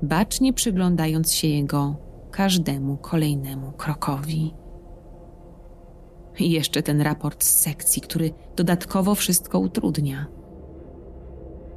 [0.02, 1.96] bacznie przyglądając się jego
[2.32, 4.59] każdemu kolejnemu krokowi.
[6.40, 10.28] I jeszcze ten raport z sekcji, który dodatkowo wszystko utrudnia.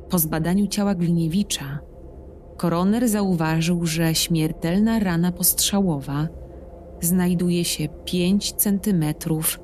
[0.08, 1.78] Po zbadaniu ciała Gliniewicza,
[2.56, 6.28] koroner zauważył, że śmiertelna rana postrzałowa
[7.00, 9.60] znajduje się 5 centymetrów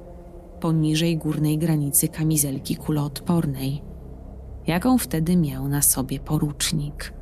[0.60, 3.82] poniżej górnej granicy kamizelki kuloodpornej,
[4.66, 7.12] jaką wtedy miał na sobie porucznik.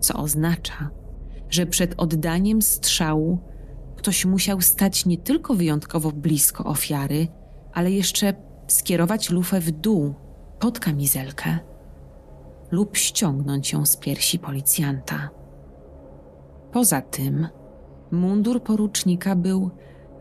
[0.00, 0.90] Co oznacza,
[1.50, 3.38] że przed oddaniem strzału
[4.00, 7.28] ktoś musiał stać nie tylko wyjątkowo blisko ofiary,
[7.72, 8.34] ale jeszcze
[8.66, 10.14] skierować lufę w dół,
[10.58, 11.58] pod kamizelkę,
[12.70, 15.30] lub ściągnąć ją z piersi policjanta.
[16.72, 17.48] Poza tym,
[18.10, 19.70] mundur porucznika był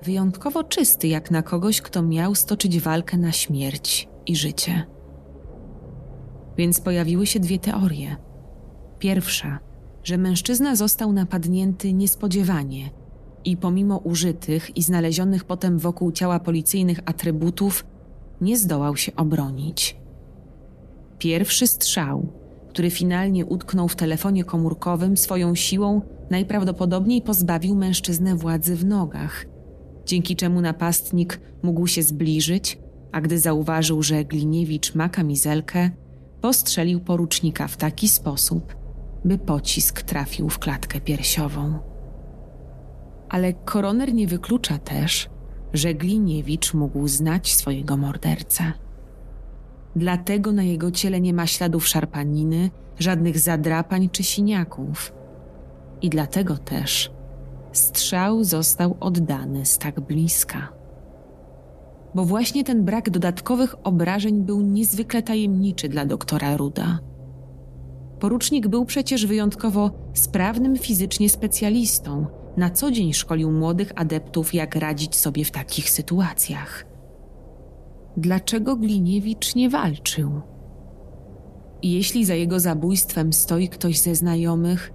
[0.04, 4.84] wyjątkowo czysty, jak na kogoś, kto miał stoczyć walkę na śmierć i życie.
[6.58, 8.16] Więc pojawiły się dwie teorie.
[9.00, 9.60] Pierwsza,
[10.04, 12.99] że mężczyzna został napadnięty niespodziewanie
[13.50, 17.86] i pomimo użytych i znalezionych potem wokół ciała policyjnych atrybutów,
[18.42, 19.98] nie zdołał się obronić.
[21.20, 22.28] Pierwszy strzał,
[22.70, 29.46] który finalnie utknął w telefonie komórkowym, swoją siłą najprawdopodobniej pozbawił mężczyznę władzy w nogach,
[30.06, 32.80] dzięki czemu napastnik mógł się zbliżyć,
[33.12, 35.90] a gdy zauważył, że Gliniewicz ma kamizelkę,
[36.42, 38.76] postrzelił porucznika w taki sposób,
[39.26, 41.89] by pocisk trafił w klatkę piersiową
[43.30, 45.30] ale koroner nie wyklucza też,
[45.74, 48.64] że Gliniewicz mógł znać swojego mordercę.
[49.96, 55.14] Dlatego na jego ciele nie ma śladów szarpaniny, żadnych zadrapań czy siniaków.
[56.02, 57.12] I dlatego też
[57.72, 60.74] strzał został oddany z tak bliska.
[62.16, 67.00] Bo właśnie ten brak dodatkowych obrażeń był niezwykle tajemniczy dla doktora Ruda.
[68.20, 72.26] Porucznik był przecież wyjątkowo sprawnym fizycznie specjalistą.
[72.60, 76.86] Na co dzień szkolił młodych adeptów, jak radzić sobie w takich sytuacjach.
[78.18, 80.42] Dlaczego Gliniewicz nie walczył?
[81.84, 84.92] Jeśli za jego zabójstwem stoi ktoś ze znajomych,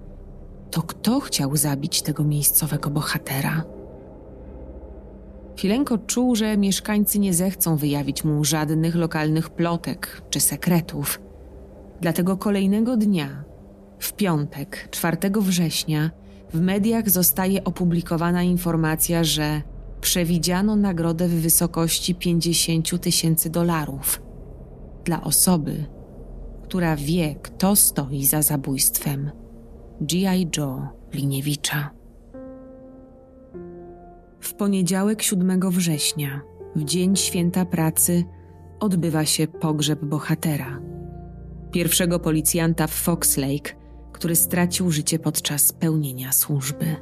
[0.70, 3.64] to kto chciał zabić tego miejscowego bohatera?
[5.56, 11.20] Filenko czuł, że mieszkańcy nie zechcą wyjawić mu żadnych lokalnych plotek czy sekretów.
[12.00, 13.44] Dlatego kolejnego dnia,
[13.98, 16.10] w piątek, 4 września,
[16.54, 19.62] w mediach zostaje opublikowana informacja, że
[20.00, 24.22] przewidziano nagrodę w wysokości 50 tysięcy dolarów
[25.04, 25.84] dla osoby,
[26.62, 29.30] która wie, kto stoi za zabójstwem
[30.00, 30.48] G.I.
[30.56, 31.90] Joe Liniewicza.
[34.40, 36.40] W poniedziałek 7 września,
[36.76, 38.24] w dzień święta pracy,
[38.80, 40.80] odbywa się pogrzeb bohatera.
[41.72, 43.83] Pierwszego policjanta w Fox Lake,
[44.14, 46.96] który stracił życie podczas pełnienia służby.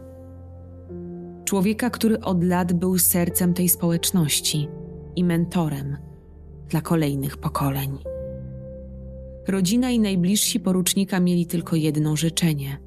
[1.44, 4.68] Człowieka, który od lat był sercem tej społeczności
[5.16, 5.96] i mentorem
[6.68, 7.98] dla kolejnych pokoleń.
[9.48, 12.78] Rodzina i najbliżsi porucznika mieli tylko jedno życzenie: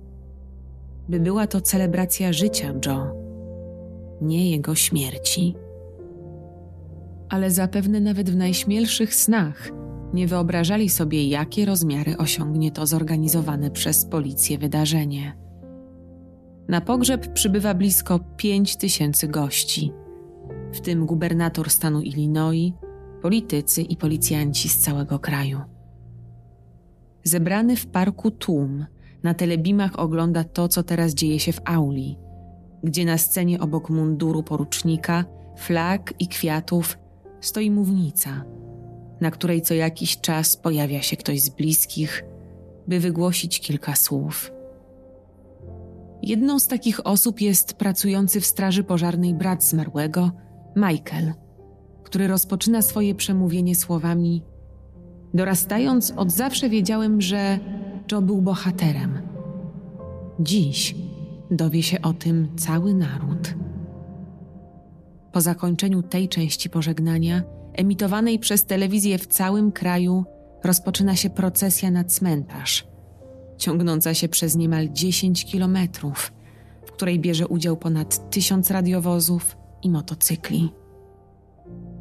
[1.10, 3.12] by była to celebracja życia Joe,
[4.22, 5.56] nie jego śmierci.
[7.30, 9.72] Ale zapewne nawet w najśmielszych snach
[10.16, 15.38] nie wyobrażali sobie, jakie rozmiary osiągnie to zorganizowane przez policję wydarzenie.
[16.68, 19.92] Na pogrzeb przybywa blisko 5 tysięcy gości,
[20.74, 22.74] w tym gubernator stanu Illinois,
[23.22, 25.62] politycy i policjanci z całego kraju.
[27.24, 28.86] Zebrany w parku tłum
[29.24, 32.18] na telebimach ogląda to, co teraz dzieje się w auli,
[32.84, 35.26] gdzie na scenie obok munduru porucznika,
[35.58, 36.98] flag i kwiatów
[37.42, 38.44] stoi mównica,
[39.22, 42.26] na której co jakiś czas pojawia się ktoś z bliskich,
[42.88, 44.52] by wygłosić kilka słów.
[46.22, 50.32] Jedną z takich osób jest pracujący w Straży Pożarnej brat zmarłego,
[50.76, 51.34] Michael,
[52.04, 54.44] który rozpoczyna swoje przemówienie słowami:
[55.34, 57.60] Dorastając, od zawsze wiedziałem, że
[58.12, 59.22] Joe był bohaterem.
[60.40, 60.96] Dziś
[61.52, 63.54] dowie się o tym cały naród.
[65.32, 67.44] Po zakończeniu tej części pożegnania,
[67.78, 70.26] emitowanej przez telewizję w całym kraju,
[70.64, 72.88] rozpoczyna się procesja na cmentarz,
[73.58, 76.34] ciągnąca się przez niemal 10 kilometrów,
[76.86, 80.72] w której bierze udział ponad tysiąc radiowozów i motocykli.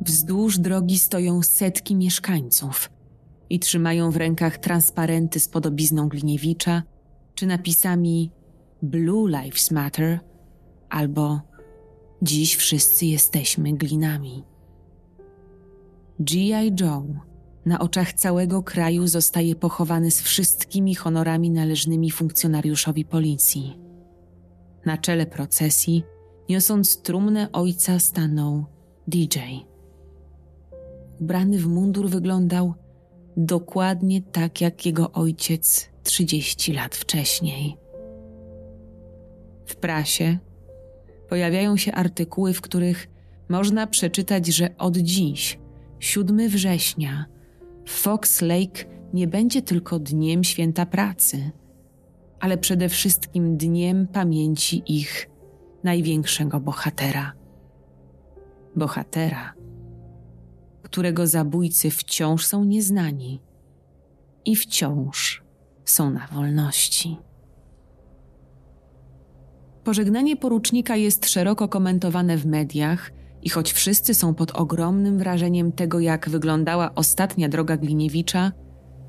[0.01, 2.91] Wzdłuż drogi stoją setki mieszkańców
[3.51, 6.83] i trzymają w rękach transparenty z podobizną Gliniewicza
[7.35, 8.31] czy napisami
[8.83, 10.21] Blue Lives Matter
[10.89, 11.41] albo
[12.25, 14.45] Dziś wszyscy jesteśmy glinami.
[16.21, 16.73] G.I.
[16.81, 17.05] Joe
[17.67, 23.79] na oczach całego kraju zostaje pochowany z wszystkimi honorami należnymi funkcjonariuszowi policji.
[24.87, 26.05] Na czele procesji,
[26.49, 28.65] niosąc trumnę ojca, stanął
[29.09, 29.39] DJ.
[31.21, 32.75] Ubrany w mundur wyglądał
[33.37, 37.77] dokładnie tak jak jego ojciec 30 lat wcześniej.
[39.67, 40.39] W prasie
[41.29, 43.09] pojawiają się artykuły, w których
[43.49, 45.59] można przeczytać, że od dziś,
[46.01, 47.27] 7 września,
[47.87, 51.51] Fox Lake nie będzie tylko dniem święta pracy,
[52.41, 55.31] ale przede wszystkim dniem pamięci ich
[55.85, 57.33] największego bohatera.
[58.77, 59.55] Bohatera,
[60.83, 63.41] którego zabójcy wciąż są nieznani
[64.45, 65.45] i wciąż
[65.85, 67.17] są na wolności.
[69.85, 73.13] Pożegnanie porucznika jest szeroko komentowane w mediach
[73.45, 78.53] i choć wszyscy są pod ogromnym wrażeniem tego, jak wyglądała ostatnia droga Gliniewicza,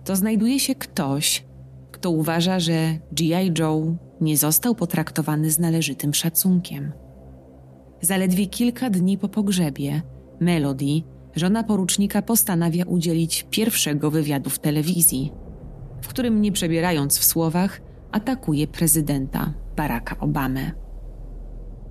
[0.03, 1.45] to znajduje się ktoś,
[1.91, 3.53] kto uważa, że G.I.
[3.59, 6.91] Joe nie został potraktowany z należytym szacunkiem.
[8.01, 10.01] Zaledwie kilka dni po pogrzebie,
[10.39, 11.01] Melody,
[11.35, 15.31] żona porucznika, postanawia udzielić pierwszego wywiadu w telewizji,
[16.01, 17.81] w którym nie przebierając w słowach,
[18.11, 20.84] atakuje prezydenta Baracka Obamę.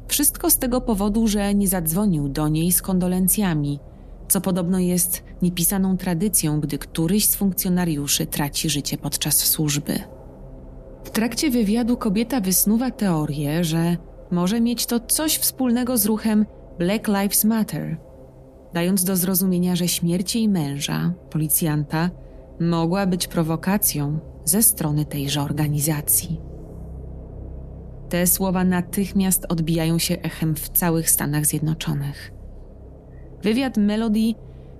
[0.09, 3.81] Wszystko z tego powodu, że nie zadzwonił do niej z kondolencjami,
[4.29, 9.99] co podobno jest niepisaną tradycją, gdy któryś z funkcjonariuszy traci życie podczas służby.
[11.05, 13.97] W trakcie wywiadu kobieta wysnuwa teorię, że
[14.31, 16.47] może mieć to coś wspólnego z ruchem
[16.79, 17.97] Black Lives Matter
[18.75, 22.11] dając do zrozumienia, że śmierć jej męża, policjanta,
[22.61, 26.41] mogła być prowokacją ze strony tejże organizacji.
[28.09, 32.33] Te słowa natychmiast odbijają się echem w całych Stanach Zjednoczonych.
[33.43, 34.35] Wywiad Melody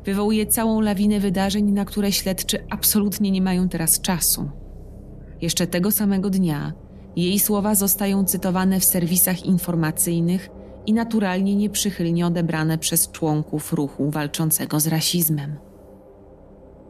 [0.05, 4.51] wywołuje całą lawinę wydarzeń, na które śledczy absolutnie nie mają teraz czasu.
[5.41, 6.73] Jeszcze tego samego dnia
[7.17, 10.51] jej słowa zostają cytowane w serwisach informacyjnych
[10.87, 15.57] i naturalnie nieprzychylnie odebrane przez członków ruchu walczącego z rasizmem.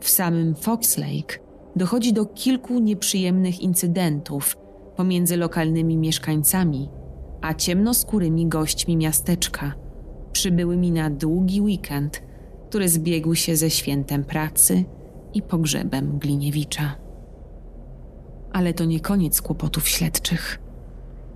[0.01, 1.39] W samym Fox Lake
[1.77, 4.57] dochodzi do kilku nieprzyjemnych incydentów
[4.97, 6.89] pomiędzy lokalnymi mieszkańcami
[7.45, 9.73] a ciemnoskórymi gośćmi miasteczka,
[10.33, 12.23] przybyłymi na długi weekend,
[12.69, 14.85] który zbiegł się ze świętem pracy
[15.35, 16.95] i pogrzebem Gliniewicza.
[18.53, 20.59] Ale to nie koniec kłopotów śledczych.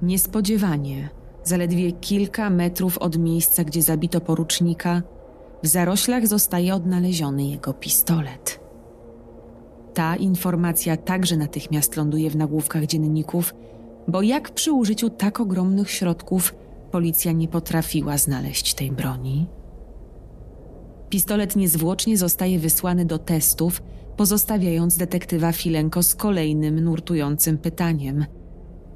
[0.02, 1.08] Niespodziewanie,
[1.44, 5.02] zaledwie kilka metrów od miejsca, gdzie zabito porucznika,
[5.62, 8.67] w zaroślach zostaje odnaleziony jego pistolet.
[9.98, 13.54] Ta informacja także natychmiast ląduje w nagłówkach dzienników,
[14.08, 16.54] bo jak przy użyciu tak ogromnych środków
[16.90, 19.46] policja nie potrafiła znaleźć tej broni?
[21.08, 23.82] Pistolet niezwłocznie zostaje wysłany do testów,
[24.16, 28.26] pozostawiając detektywa Filenko z kolejnym nurtującym pytaniem: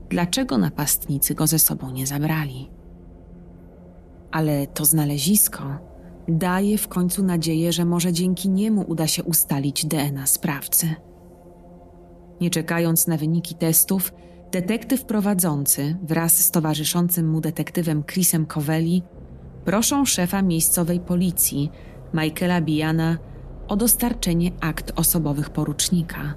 [0.08, 2.70] dlaczego napastnicy go ze sobą nie zabrali?
[4.30, 5.62] Ale to znalezisko
[6.28, 10.94] daje w końcu nadzieję, że może dzięki niemu uda się ustalić DNA sprawcy.
[12.40, 14.12] Nie czekając na wyniki testów,
[14.52, 19.02] detektyw prowadzący wraz z towarzyszącym mu detektywem Chrisem Covelli
[19.64, 21.70] proszą szefa miejscowej policji,
[22.14, 23.18] Michaela Biana,
[23.68, 26.34] o dostarczenie akt osobowych porucznika,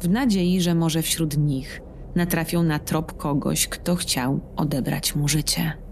[0.00, 1.82] w nadziei, że może wśród nich
[2.14, 5.85] natrafią na trop kogoś, kto chciał odebrać mu życie.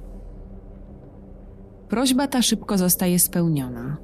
[1.89, 3.97] Prośba ta szybko zostaje spełniona,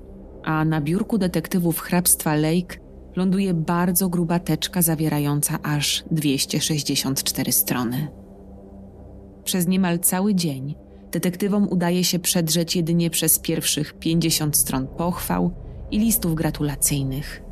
[0.45, 2.79] a na biurku detektywów hrabstwa Lake
[3.17, 8.09] ląduje bardzo gruba teczka zawierająca aż 264 strony.
[9.45, 10.75] Przez niemal cały dzień
[11.13, 15.51] detektywom udaje się przedrzeć jedynie przez pierwszych 50 stron pochwał
[15.91, 17.43] i listów gratulacyjnych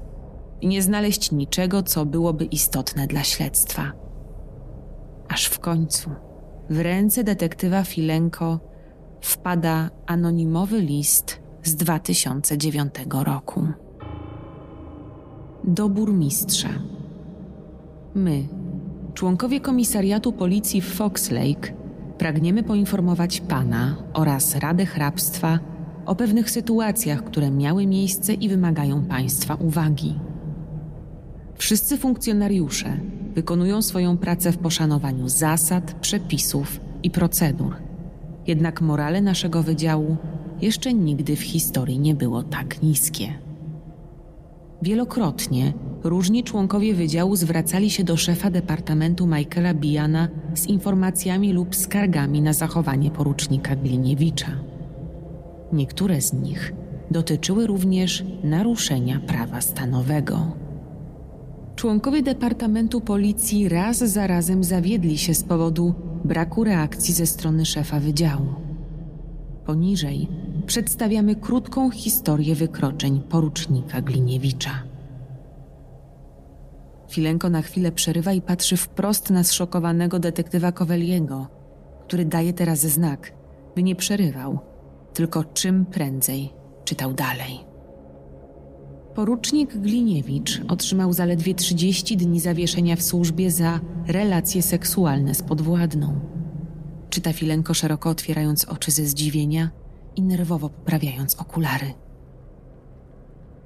[0.60, 3.92] i nie znaleźć niczego, co byłoby istotne dla śledztwa.
[5.28, 6.10] Aż w końcu
[6.70, 8.60] w ręce detektywa Filenko
[9.20, 13.66] wpada anonimowy list z 2009 roku.
[15.64, 16.68] Do burmistrza.
[18.14, 18.48] My,
[19.14, 21.72] członkowie komisariatu policji w Fox Lake,
[22.18, 25.58] pragniemy poinformować pana oraz Radę Hrabstwa
[26.06, 30.14] o pewnych sytuacjach, które miały miejsce i wymagają państwa uwagi.
[31.54, 33.00] Wszyscy funkcjonariusze
[33.34, 37.76] wykonują swoją pracę w poszanowaniu zasad, przepisów i procedur–
[38.48, 40.16] jednak morale naszego wydziału
[40.60, 43.38] jeszcze nigdy w historii nie było tak niskie.
[44.82, 45.72] Wielokrotnie
[46.04, 52.52] różni członkowie wydziału zwracali się do szefa departamentu Michaela Biana z informacjami lub skargami na
[52.52, 54.50] zachowanie porucznika Gliniewicza.
[55.72, 56.72] Niektóre z nich
[57.10, 60.52] dotyczyły również naruszenia prawa stanowego.
[61.76, 65.94] Członkowie Departamentu Policji raz za razem zawiedli się z powodu
[66.28, 68.54] braku reakcji ze strony szefa wydziału.
[69.66, 70.28] Poniżej
[70.66, 74.82] przedstawiamy krótką historię wykroczeń porucznika Gliniewicza.
[77.10, 81.46] Filenko na chwilę przerywa i patrzy wprost na zszokowanego detektywa Koweliego,
[82.06, 83.32] który daje teraz znak,
[83.74, 84.58] by nie przerywał,
[85.14, 86.52] tylko czym prędzej
[86.84, 87.67] czytał dalej.
[89.18, 96.20] Porucznik Gliniewicz otrzymał zaledwie 30 dni zawieszenia w służbie za relacje seksualne z podwładną.
[97.10, 99.70] Czyta Filenko szeroko otwierając oczy ze zdziwienia
[100.16, 101.94] i nerwowo poprawiając okulary.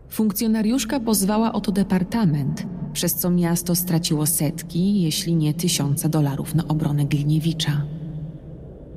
[0.08, 6.68] Funkcjonariuszka pozwała o to departament, przez co miasto straciło setki, jeśli nie tysiące dolarów na
[6.68, 7.86] obronę Gliniewicza.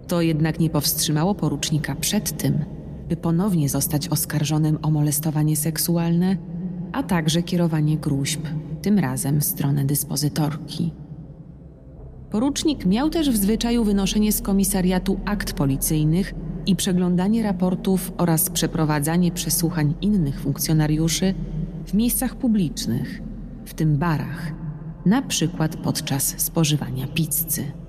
[0.08, 2.66] To jednak nie powstrzymało porucznika przed tym,
[3.10, 6.38] by ponownie zostać oskarżonym o molestowanie seksualne,
[6.92, 8.42] a także kierowanie gruźb,
[8.82, 10.94] tym razem w stronę dyspozytorki.
[12.32, 16.34] Porucznik miał też w zwyczaju wynoszenie z komisariatu akt policyjnych
[16.66, 21.34] i przeglądanie raportów oraz przeprowadzanie przesłuchań innych funkcjonariuszy
[21.86, 23.22] w miejscach publicznych,
[23.66, 24.54] w tym barach,
[25.06, 27.85] na przykład podczas spożywania pizzy.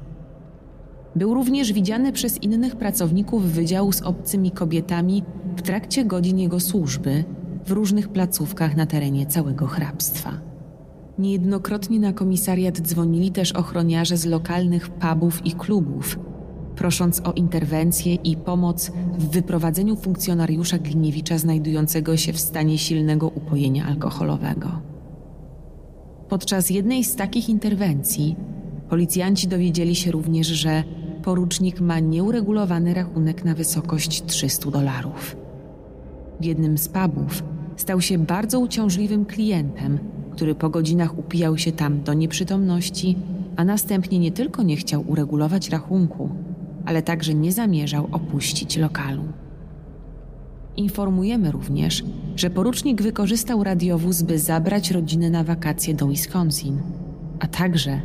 [1.17, 5.23] Był również widziany przez innych pracowników wydziału z obcymi kobietami
[5.57, 7.25] w trakcie godzin jego służby
[7.67, 10.33] w różnych placówkach na terenie całego hrabstwa.
[11.19, 16.19] Niejednokrotnie na komisariat dzwonili też ochroniarze z lokalnych pubów i klubów,
[16.77, 23.87] prosząc o interwencję i pomoc w wyprowadzeniu funkcjonariusza Gliniewicza znajdującego się w stanie silnego upojenia
[23.87, 24.69] alkoholowego.
[26.29, 28.37] Podczas jednej z takich interwencji
[28.89, 30.85] policjanci dowiedzieli się również, że
[31.27, 35.37] porucznik ma nieuregulowany rachunek na wysokość 300 dolarów.
[36.41, 37.43] W jednym z pubów
[37.77, 39.99] stał się bardzo uciążliwym klientem,
[40.33, 43.17] który po godzinach upijał się tam do nieprzytomności,
[43.57, 46.31] a następnie nie tylko nie chciał uregulować rachunku,
[46.85, 49.25] ale także nie zamierzał opuścić lokalu.
[50.77, 52.05] Informujemy również,
[52.37, 56.79] że porucznik wykorzystał radiowóz, by zabrać rodzinę na wakacje do Wisconsin,
[57.41, 58.01] a także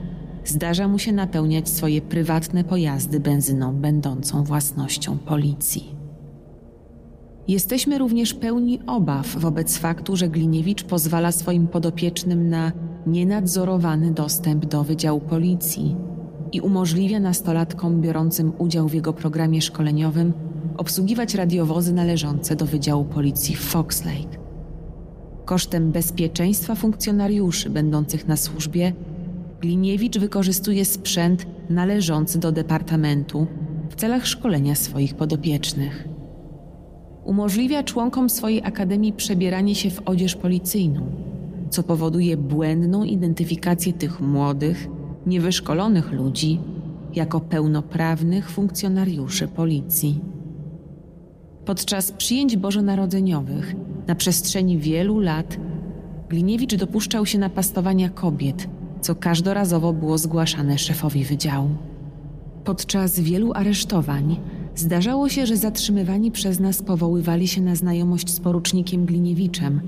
[0.46, 5.96] zdarza mu się napełniać swoje prywatne pojazdy benzyną będącą własnością policji.
[7.48, 12.72] Jesteśmy również pełni obaw wobec faktu, że Gliniewicz pozwala swoim podopiecznym na
[13.08, 15.96] nienadzorowany dostęp do Wydziału Policji
[16.52, 20.34] i umożliwia nastolatkom biorącym udział w jego programie szkoleniowym
[20.78, 24.38] obsługiwać radiowozy należące do Wydziału Policji w Fox Lake.
[25.46, 28.94] Kosztem bezpieczeństwa funkcjonariuszy będących na służbie,
[29.62, 33.48] Gliniewicz wykorzystuje sprzęt należący do departamentu
[33.90, 36.08] w celach szkolenia swoich podopiecznych.
[37.24, 41.02] Umożliwia członkom swojej akademii przebieranie się w odzież policyjną,
[41.70, 44.88] co powoduje błędną identyfikację tych młodych,
[45.26, 46.60] niewyszkolonych ludzi
[47.16, 50.20] jako pełnoprawnych funkcjonariuszy policji.
[51.66, 53.76] Podczas przyjęć bożonarodzeniowych
[54.08, 55.58] na przestrzeni wielu lat
[56.30, 58.68] Gliniewicz dopuszczał się napastowania kobiet,
[59.02, 61.70] co każdorazowo było zgłaszane szefowi wydziału.
[62.64, 64.40] Podczas wielu aresztowań
[64.76, 69.82] zdarzało się, że zatrzymywani przez nas powoływali się na znajomość z porucznikiem Gliniewiczem,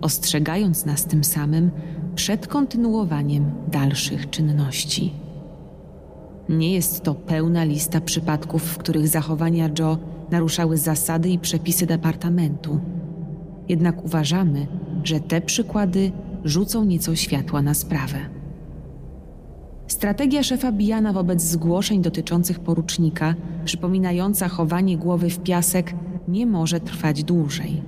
[0.00, 1.70] ostrzegając nas tym samym
[2.14, 5.12] przed kontynuowaniem dalszych czynności.
[6.48, 9.98] Nie jest to pełna lista przypadków, w których zachowania Joe
[10.30, 12.80] naruszały zasady i przepisy departamentu.
[13.68, 14.66] Jednak uważamy,
[15.04, 16.12] że te przykłady
[16.44, 18.39] rzucą nieco światła na sprawę.
[19.90, 23.34] Strategia szefa Bijana wobec zgłoszeń dotyczących porucznika,
[23.64, 25.94] przypominająca chowanie głowy w piasek,
[26.28, 27.82] nie może trwać dłużej.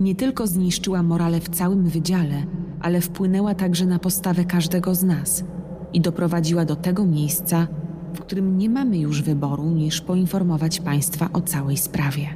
[0.00, 2.42] Nie tylko zniszczyła morale w całym wydziale,
[2.80, 5.44] ale wpłynęła także na postawę każdego z nas
[5.92, 7.66] i doprowadziła do tego miejsca,
[8.14, 12.28] w którym nie mamy już wyboru niż poinformować Państwa o całej sprawie.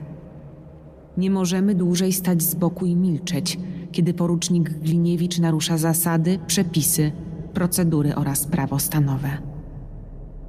[1.17, 3.59] Nie możemy dłużej stać z boku i milczeć,
[3.93, 7.13] kiedy porucznik Gliniewicz narusza zasady, przepisy,
[7.55, 9.29] procedury oraz prawo stanowe.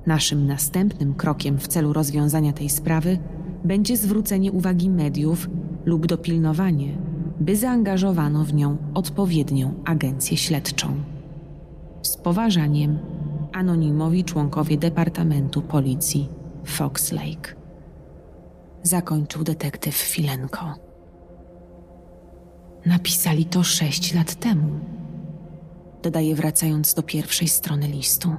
[0.06, 3.18] Naszym następnym krokiem w celu rozwiązania tej sprawy
[3.64, 5.50] będzie zwrócenie uwagi mediów
[5.86, 6.98] lub dopilnowanie,
[7.40, 10.88] by zaangażowano w nią odpowiednią agencję śledczą.
[12.02, 13.00] Z poważaniem,
[13.54, 16.30] anonimowi członkowie Departamentu Policji
[16.66, 17.56] Fox Lake.
[18.84, 20.74] Zakończył detektyw Filenko.
[22.86, 24.80] Napisali to sześć lat temu
[26.04, 28.36] dodaje wracając do pierwszej strony listu.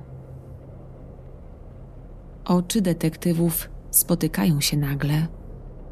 [2.44, 5.26] Oczy detektywów spotykają się nagle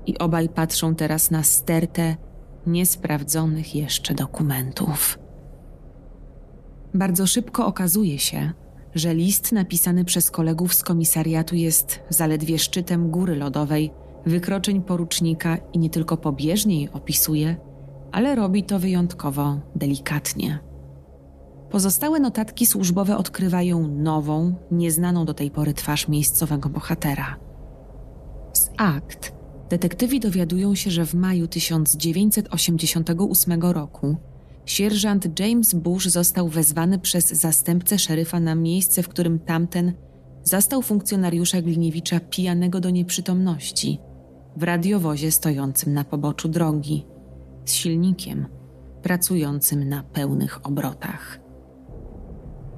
[0.06, 2.16] i obaj patrzą teraz na stertę
[2.66, 5.18] niesprawdzonych jeszcze dokumentów.
[6.94, 8.52] Bardzo szybko okazuje się,
[8.94, 13.90] że list napisany przez kolegów z komisariatu jest zaledwie szczytem góry lodowej
[14.26, 17.56] wykroczeń porucznika i nie tylko pobieżnie je opisuje,
[18.12, 20.71] ale robi to wyjątkowo delikatnie.
[21.72, 27.36] Pozostałe notatki służbowe odkrywają nową, nieznaną do tej pory twarz miejscowego bohatera.
[28.52, 29.32] Z akt
[29.68, 34.16] detektywi dowiadują się, że w maju 1988 roku
[34.66, 39.92] sierżant James Bush został wezwany przez zastępcę szeryfa na miejsce, w którym tamten
[40.42, 43.98] zastał funkcjonariusza Gliniewicza pijanego do nieprzytomności
[44.56, 47.06] w radiowozie stojącym na poboczu drogi
[47.64, 48.46] z silnikiem
[49.02, 51.41] pracującym na pełnych obrotach.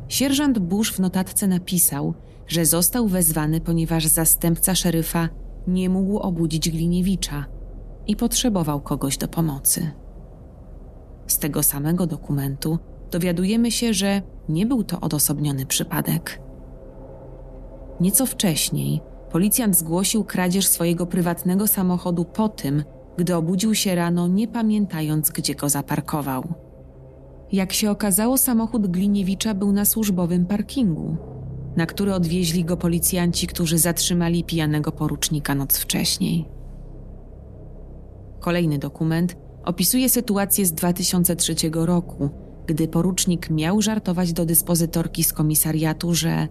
[0.09, 2.15] Sierżant Bush w notatce napisał,
[2.47, 5.29] że został wezwany, ponieważ zastępca szeryfa
[5.67, 7.45] nie mógł obudzić Gliniewicza
[8.07, 9.91] i potrzebował kogoś do pomocy.
[11.27, 12.79] Z tego samego dokumentu
[13.11, 16.41] dowiadujemy się, że nie był to odosobniony przypadek.
[18.01, 19.01] Nieco wcześniej
[19.31, 22.85] policjant zgłosił kradzież swojego prywatnego samochodu po tym,
[23.19, 26.45] gdy obudził się rano, nie pamiętając, gdzie go zaparkował.
[27.55, 31.17] Jak się okazało, samochód Gliniewicza był na służbowym parkingu,
[31.77, 36.49] na który odwieźli go policjanci, którzy zatrzymali pijanego porucznika noc wcześniej.
[38.41, 42.31] Kolejny dokument opisuje sytuację z 2003 roku,
[42.67, 46.49] gdy porucznik miał żartować do dyspozytorki z komisariatu, że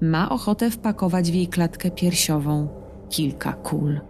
[0.00, 2.68] ma ochotę wpakować w jej klatkę piersiową
[3.08, 4.00] kilka kul.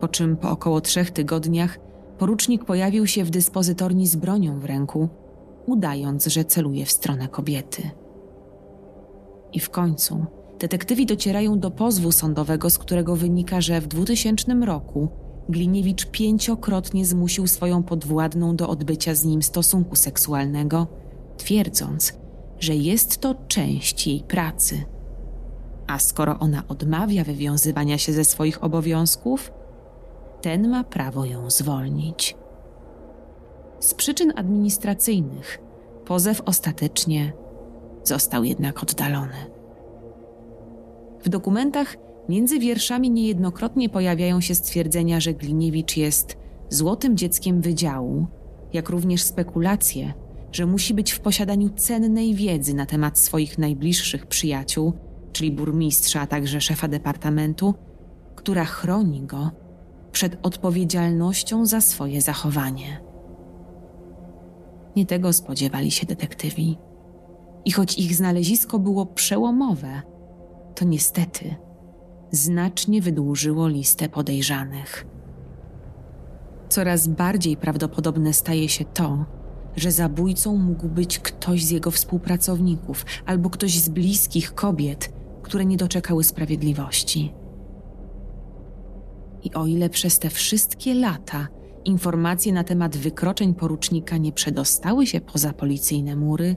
[0.00, 1.78] Po czym po około trzech tygodniach
[2.18, 5.08] porucznik pojawił się w dyspozytorni z bronią w ręku,
[5.70, 7.90] udając, że celuje w stronę kobiety.
[9.52, 10.26] I w końcu
[10.58, 15.08] detektywi docierają do pozwu sądowego, z którego wynika, że w 2000 roku
[15.48, 20.86] Gliniewicz pięciokrotnie zmusił swoją podwładną do odbycia z nim stosunku seksualnego,
[21.36, 22.12] twierdząc,
[22.58, 24.84] że jest to część jej pracy.
[25.86, 29.52] A skoro ona odmawia wywiązywania się ze swoich obowiązków,
[30.42, 32.36] ten ma prawo ją zwolnić.
[33.80, 35.58] Z przyczyn administracyjnych
[36.04, 37.32] pozew ostatecznie
[38.04, 39.46] został jednak oddalony.
[41.24, 41.96] W dokumentach
[42.28, 46.36] między wierszami niejednokrotnie pojawiają się stwierdzenia, że Gliniewicz jest
[46.68, 48.26] złotym dzieckiem wydziału,
[48.72, 50.12] jak również spekulacje,
[50.52, 54.92] że musi być w posiadaniu cennej wiedzy na temat swoich najbliższych przyjaciół,
[55.32, 57.74] czyli burmistrza, a także szefa departamentu,
[58.36, 59.50] która chroni go
[60.12, 63.09] przed odpowiedzialnością za swoje zachowanie.
[64.96, 66.78] Nie tego spodziewali się detektywi.
[67.64, 70.02] I choć ich znalezisko było przełomowe,
[70.74, 71.54] to niestety
[72.30, 75.06] znacznie wydłużyło listę podejrzanych.
[76.68, 79.24] Coraz bardziej prawdopodobne staje się to,
[79.76, 85.12] że zabójcą mógł być ktoś z jego współpracowników albo ktoś z bliskich kobiet,
[85.42, 87.34] które nie doczekały sprawiedliwości.
[89.42, 91.48] I o ile przez te wszystkie lata
[91.84, 96.56] informacje na temat wykroczeń porucznika nie przedostały się poza policyjne mury,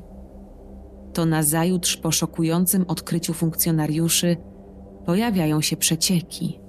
[1.14, 4.38] to nazajutrz po szokującym odkryciu funkcjonariuszy
[5.06, 6.60] pojawiają się przecieki,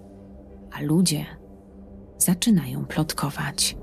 [0.72, 1.26] a ludzie
[2.18, 3.76] zaczynają plotkować.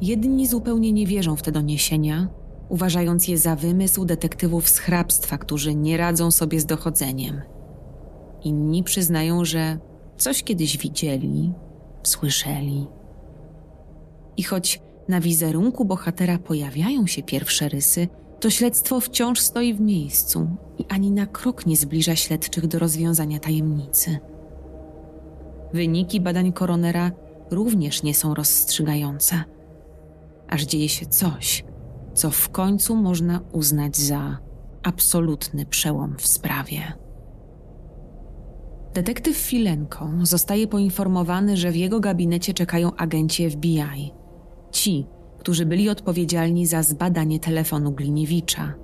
[0.00, 2.28] Jedni zupełnie nie wierzą w te doniesienia,
[2.68, 7.42] uważając je za wymysł detektywów z hrabstwa, którzy nie radzą sobie z dochodzeniem.
[8.44, 9.78] Inni przyznają, że
[10.16, 11.52] coś kiedyś widzieli,
[12.02, 12.86] słyszeli.
[14.36, 18.08] I choć na wizerunku bohatera pojawiają się pierwsze rysy,
[18.40, 23.38] to śledztwo wciąż stoi w miejscu i ani na krok nie zbliża śledczych do rozwiązania
[23.38, 24.18] tajemnicy.
[25.72, 27.10] Wyniki badań koronera
[27.50, 29.44] również nie są rozstrzygające,
[30.48, 31.64] aż dzieje się coś,
[32.14, 34.38] co w końcu można uznać za
[34.82, 36.92] absolutny przełom w sprawie.
[38.94, 44.12] Detektyw Filenko zostaje poinformowany, że w jego gabinecie czekają agenci FBI.
[44.74, 45.06] Ci,
[45.38, 48.74] którzy byli odpowiedzialni za zbadanie telefonu Gliniewicza,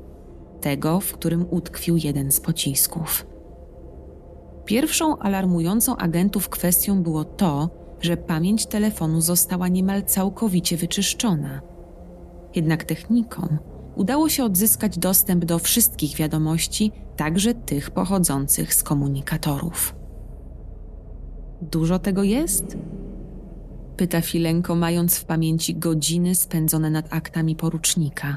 [0.60, 3.26] tego, w którym utkwił jeden z pocisków.
[4.64, 7.70] Pierwszą alarmującą agentów kwestią było to,
[8.00, 11.60] że pamięć telefonu została niemal całkowicie wyczyszczona.
[12.54, 13.58] Jednak technikom
[13.96, 19.94] udało się odzyskać dostęp do wszystkich wiadomości, także tych pochodzących z komunikatorów.
[21.62, 22.76] Dużo tego jest?
[24.00, 28.36] Pyta Filenko, mając w pamięci godziny spędzone nad aktami porucznika.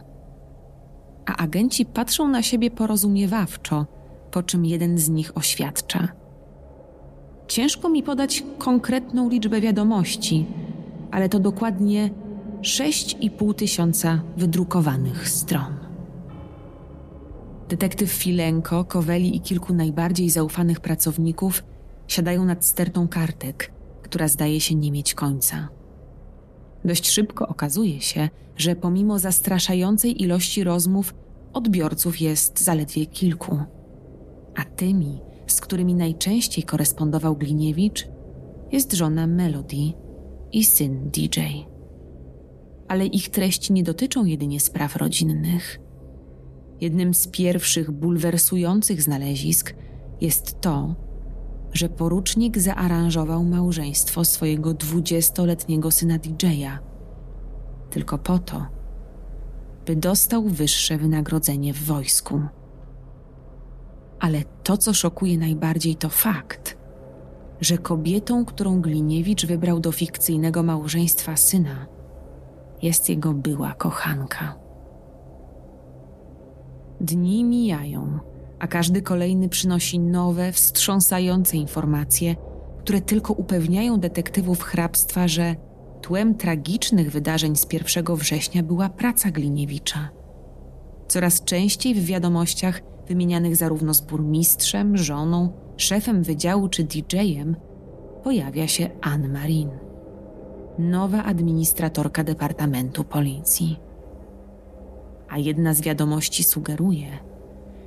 [1.26, 3.86] A agenci patrzą na siebie porozumiewawczo,
[4.32, 6.08] po czym jeden z nich oświadcza.
[7.48, 10.46] Ciężko mi podać konkretną liczbę wiadomości,
[11.12, 12.10] ale to dokładnie
[12.62, 15.78] 6,5 tysiąca wydrukowanych stron.
[17.70, 21.64] Detektyw Filenko, Koweli i kilku najbardziej zaufanych pracowników
[22.08, 23.73] siadają nad stertą kartek,
[24.14, 25.70] która zdaje się nie mieć końca.
[26.86, 31.14] Dość szybko okazuje się, że pomimo zastraszającej ilości rozmów,
[31.54, 33.60] odbiorców jest zaledwie kilku.
[34.56, 38.08] A tymi, z którymi najczęściej korespondował Gliniewicz,
[38.72, 39.94] jest żona Melody
[40.52, 41.40] i syn DJ.
[42.88, 45.80] Ale ich treści nie dotyczą jedynie spraw rodzinnych.
[46.82, 49.76] Jednym z pierwszych bulwersujących znalezisk
[50.22, 50.96] jest to,
[51.74, 56.80] że porucznik zaaranżował małżeństwo swojego dwudziestoletniego syna DJ-a.
[57.90, 58.66] Tylko po to,
[59.86, 62.42] by dostał wyższe wynagrodzenie w wojsku.
[64.20, 66.78] Ale to, co szokuje najbardziej, to fakt,
[67.62, 71.86] że kobietą, którą Gliniewicz wybrał do fikcyjnego małżeństwa syna,
[72.82, 74.56] jest jego była kochanka.
[77.02, 78.20] Dni mijają
[78.64, 82.36] a każdy kolejny przynosi nowe, wstrząsające informacje,
[82.80, 85.56] które tylko upewniają detektywów hrabstwa, że
[86.02, 90.10] tłem tragicznych wydarzeń z 1 września była praca Gliniewicza.
[91.08, 97.56] Coraz częściej w wiadomościach wymienianych zarówno z burmistrzem, żoną, szefem wydziału czy DJ-em
[98.24, 99.70] pojawia się Anne Marin,
[100.80, 103.80] nowa administratorka Departamentu Policji.
[105.30, 107.33] A jedna z wiadomości sugeruje,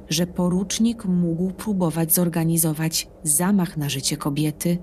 [0.09, 4.78] że porucznik mógł próbować zorganizować zamach na życie kobiety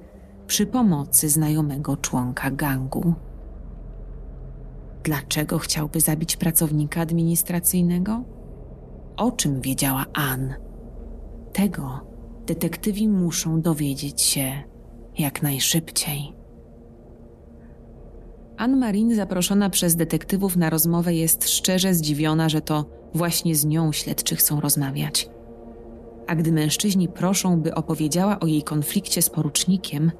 [0.47, 3.13] przy pomocy znajomego członka gangu.
[5.03, 8.23] Dlaczego chciałby zabić pracownika administracyjnego?
[9.17, 10.53] O czym wiedziała Ann?
[11.53, 11.99] Tego
[12.45, 14.51] detektywi muszą dowiedzieć się
[15.17, 16.33] jak najszybciej.
[18.57, 23.91] Ann Marin, zaproszona przez detektywów na rozmowę, jest szczerze zdziwiona, że to właśnie z nią
[23.91, 25.29] śledczy chcą rozmawiać.
[26.27, 30.11] A gdy mężczyźni proszą, by opowiedziała o jej konflikcie z porucznikiem,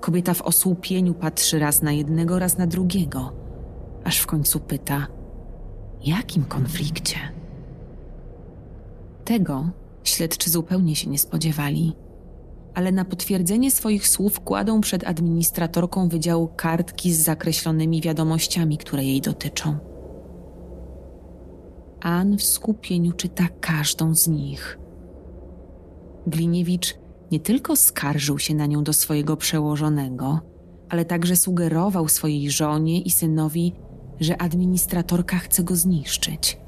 [0.00, 3.32] kobieta w osłupieniu patrzy raz na jednego, raz na drugiego,
[4.04, 5.06] aż w końcu pyta:
[6.04, 7.16] Jakim konflikcie?
[9.24, 9.70] Tego
[10.04, 11.92] śledczy zupełnie się nie spodziewali,
[12.74, 19.20] ale na potwierdzenie swoich słów kładą przed administratorką wydziału kartki z zakreślonymi wiadomościami, które jej
[19.20, 19.95] dotyczą.
[22.06, 24.78] Ann w skupieniu czyta każdą z nich.
[26.26, 26.94] Gliniewicz
[27.30, 30.40] nie tylko skarżył się na nią do swojego przełożonego,
[30.88, 33.72] ale także sugerował swojej żonie i synowi,
[34.20, 36.58] że administratorka chce go zniszczyć.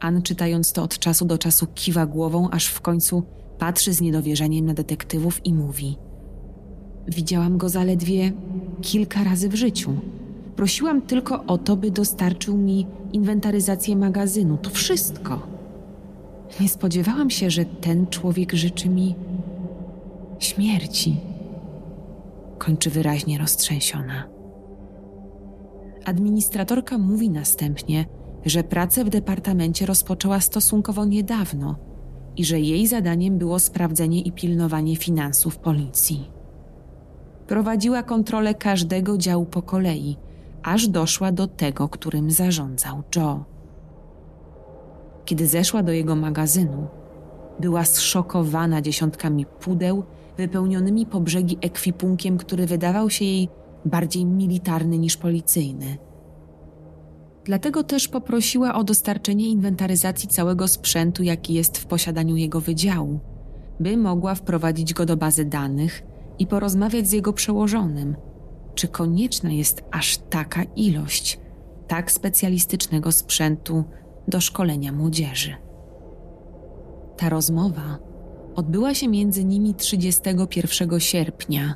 [0.00, 3.22] Ann, czytając to od czasu do czasu, kiwa głową, aż w końcu
[3.58, 5.98] patrzy z niedowierzaniem na detektywów i mówi:
[7.08, 8.32] Widziałam go zaledwie
[8.82, 9.96] kilka razy w życiu.
[10.60, 14.56] Prosiłam tylko o to, by dostarczył mi inwentaryzację magazynu.
[14.56, 15.46] To wszystko.
[16.60, 19.14] Nie spodziewałam się, że ten człowiek życzy mi
[20.38, 21.16] śmierci.
[22.58, 24.24] Kończy wyraźnie roztrzęsiona.
[26.04, 28.06] Administratorka mówi następnie,
[28.46, 31.76] że pracę w departamencie rozpoczęła stosunkowo niedawno
[32.36, 36.30] i że jej zadaniem było sprawdzenie i pilnowanie finansów policji.
[37.46, 40.16] Prowadziła kontrolę każdego działu po kolei,
[40.62, 43.44] aż doszła do tego, którym zarządzał Joe.
[45.24, 46.86] Kiedy zeszła do jego magazynu,
[47.60, 50.02] była zszokowana dziesiątkami pudeł
[50.36, 53.48] wypełnionymi po brzegi ekwipunkiem, który wydawał się jej
[53.84, 55.96] bardziej militarny niż policyjny–
[57.44, 63.20] Dlatego też poprosiła o dostarczenie inwentaryzacji całego sprzętu, jaki jest w posiadaniu jego wydziału,
[63.80, 66.02] by mogła wprowadzić go do bazy danych
[66.38, 68.16] i porozmawiać z jego przełożonym,
[68.80, 71.40] czy konieczna jest aż taka ilość
[71.88, 73.84] tak specjalistycznego sprzętu
[74.28, 75.54] do szkolenia młodzieży.
[77.16, 77.98] Ta rozmowa
[78.54, 81.74] odbyła się między nimi 31 sierpnia,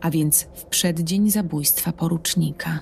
[0.00, 2.80] a więc w przeddzień zabójstwa porucznika.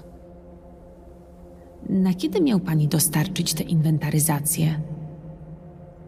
[1.88, 4.80] Na kiedy miał pani dostarczyć tę inwentaryzację?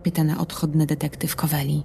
[0.03, 1.83] Pyta na odchodny detektyw Koweli.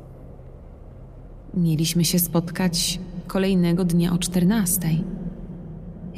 [1.53, 4.89] Mieliśmy się spotkać kolejnego dnia o 14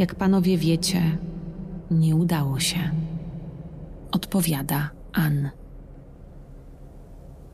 [0.08, 1.18] panowie wiecie,
[1.92, 2.80] nie udało się.
[4.12, 5.50] Odpowiada Ann.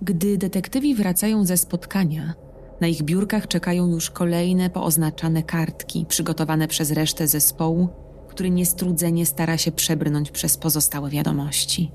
[0.01, 2.33] Gdy detektywi wracają ze spotkania,
[2.81, 7.89] na ich biurkach czekają już kolejne pooznaczane kartki przygotowane przez resztę zespołu
[8.37, 11.91] który niestrudzenie stara się przebrnąć przez pozostałe wiadomości.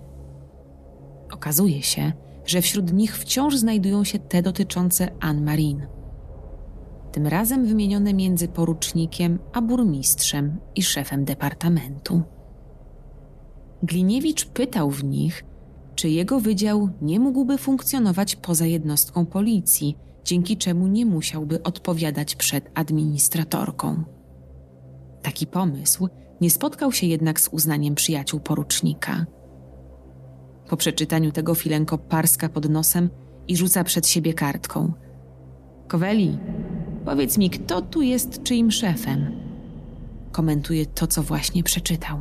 [1.33, 2.13] Okazuje się,
[2.47, 5.87] że wśród nich wciąż znajdują się te dotyczące Anne Marin.
[7.13, 12.23] Tym razem wymienione między porucznikiem a burmistrzem i szefem departamentu.
[13.83, 15.45] Gliniewicz pytał w nich,
[15.95, 22.71] czy jego wydział nie mógłby funkcjonować poza jednostką policji, dzięki czemu nie musiałby odpowiadać przed
[22.75, 24.05] administratorką.
[25.23, 26.09] Taki pomysł
[26.41, 29.27] nie spotkał się jednak z uznaniem przyjaciół porucznika.
[30.69, 33.11] Po przeczytaniu tego filenko parska pod nosem
[33.49, 34.93] i rzuca przed siebie kartką.
[35.89, 36.39] Koweli,
[37.05, 39.33] powiedz mi, kto tu jest czyim szefem?
[40.33, 42.19] Komentuje to, co właśnie przeczytał.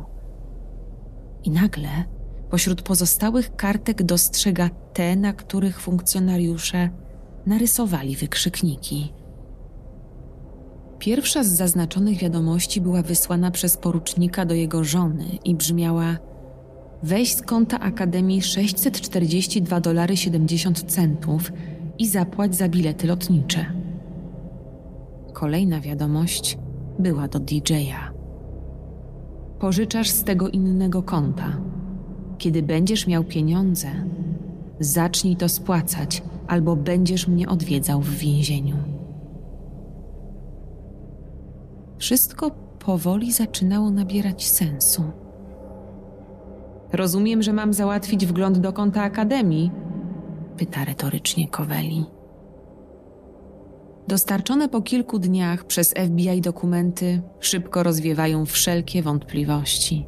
[1.44, 1.88] I nagle
[2.50, 6.90] pośród pozostałych kartek dostrzega te, na których funkcjonariusze
[7.46, 9.12] narysowali wykrzykniki.
[10.98, 16.16] Pierwsza z zaznaczonych wiadomości była wysłana przez porucznika do jego żony i brzmiała:
[17.02, 21.52] Weź z konta Akademii 642 dolary 70 centów
[21.98, 23.66] i zapłać za bilety lotnicze.
[25.42, 26.58] Kolejna wiadomość
[26.98, 28.12] była do DJ-a.
[29.58, 31.56] Pożyczasz z tego innego konta.
[32.38, 33.88] Kiedy będziesz miał pieniądze,
[34.80, 38.76] zacznij to spłacać, albo będziesz mnie odwiedzał w więzieniu.
[41.98, 45.02] Wszystko powoli zaczynało nabierać sensu.
[46.92, 49.70] Rozumiem, że mam załatwić wgląd do konta Akademii?
[50.56, 52.04] Pyta retorycznie Koweli.
[54.08, 60.06] Dostarczone po kilku dniach przez FBI dokumenty szybko rozwiewają wszelkie wątpliwości.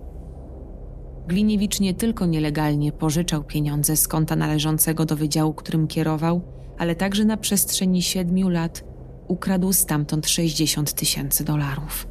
[1.26, 6.40] Gliniewicz nie tylko nielegalnie pożyczał pieniądze z konta należącego do wydziału, którym kierował,
[6.78, 8.84] ale także na przestrzeni siedmiu lat
[9.28, 12.09] ukradł stamtąd 60 tysięcy dolarów.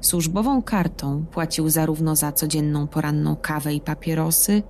[0.00, 4.62] Służbową kartą płacił zarówno za codzienną poranną kawę i papierosy,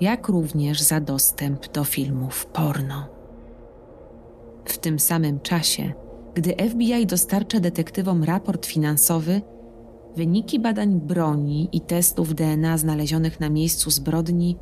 [0.00, 3.13] jak również za dostęp do filmów porno.
[4.64, 5.92] W tym samym czasie,
[6.34, 9.42] gdy FBI dostarcza detektywom raport finansowy,
[10.16, 14.56] wyniki badań broni i testów DNA znalezionych na miejscu zbrodni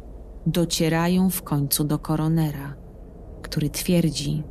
[0.46, 2.74] docierają w końcu do koronera,
[3.42, 4.42] który twierdzi,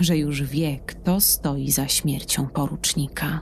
[0.00, 3.40] że już wie, kto stoi za śmiercią porucznika.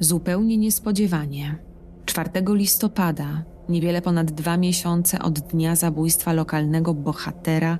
[0.00, 1.58] Zupełnie niespodziewanie,
[2.04, 7.78] 4 listopada, niewiele ponad dwa miesiące od dnia zabójstwa lokalnego bohatera,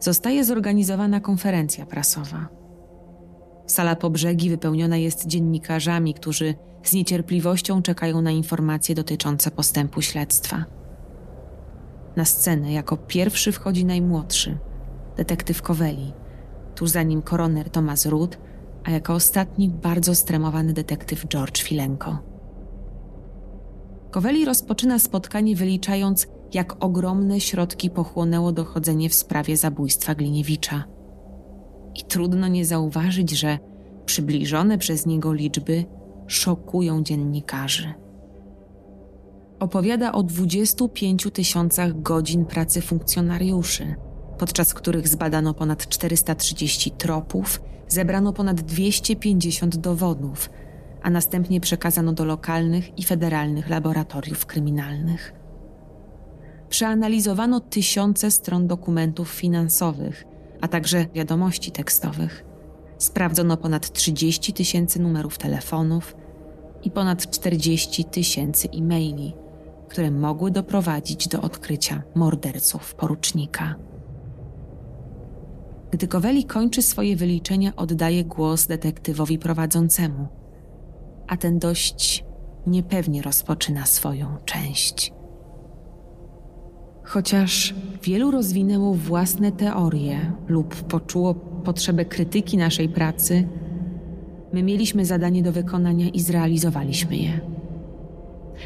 [0.00, 2.48] zostaje zorganizowana konferencja prasowa.
[3.66, 10.64] Sala po brzegi wypełniona jest dziennikarzami, którzy z niecierpliwością czekają na informacje dotyczące postępu śledztwa.
[12.16, 14.58] Na scenę jako pierwszy wchodzi najmłodszy,
[15.16, 16.12] detektyw Koweli,
[16.74, 18.38] tuż za nim koroner Thomas Root,
[18.84, 22.18] a jako ostatni bardzo stremowany detektyw George Filenko.
[24.10, 30.84] Koweli rozpoczyna spotkanie wyliczając, jak ogromne środki pochłonęło dochodzenie w sprawie zabójstwa Gliniewicza.
[31.94, 33.58] I trudno nie zauważyć, że
[34.06, 35.84] przybliżone przez niego liczby
[36.26, 37.94] szokują dziennikarzy.
[39.60, 43.94] Opowiada o 25 tysiącach godzin pracy funkcjonariuszy,
[44.38, 50.50] podczas których zbadano ponad 430 tropów, zebrano ponad 250 dowodów,
[51.02, 55.39] a następnie przekazano do lokalnych i federalnych laboratoriów kryminalnych.
[56.70, 60.24] Przeanalizowano tysiące stron dokumentów finansowych,
[60.60, 62.44] a także wiadomości tekstowych.
[62.98, 66.16] Sprawdzono ponad 30 tysięcy numerów telefonów
[66.82, 69.34] i ponad 40 tysięcy e-maili,
[69.88, 73.74] które mogły doprowadzić do odkrycia morderców porucznika.
[75.90, 80.28] Gdy Koweli kończy swoje wyliczenia, oddaje głos detektywowi prowadzącemu,
[81.28, 82.24] a ten dość
[82.66, 85.19] niepewnie rozpoczyna swoją część.
[87.10, 91.34] Chociaż wielu rozwinęło własne teorie lub poczuło
[91.64, 93.48] potrzebę krytyki naszej pracy,
[94.52, 97.40] my mieliśmy zadanie do wykonania i zrealizowaliśmy je.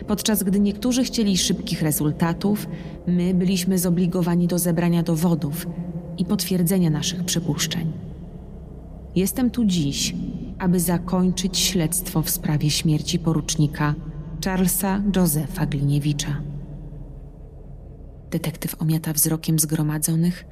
[0.06, 2.68] Podczas gdy niektórzy chcieli szybkich rezultatów,
[3.06, 5.66] my byliśmy zobligowani do zebrania dowodów
[6.18, 7.92] i potwierdzenia naszych przypuszczeń.
[9.16, 10.14] Jestem tu dziś,
[10.58, 13.94] aby zakończyć śledztwo w sprawie śmierci porucznika
[14.44, 16.53] Charlesa Josefa Gliniewicza.
[18.34, 20.44] Detektyw omiata wzrokiem zgromadzonych,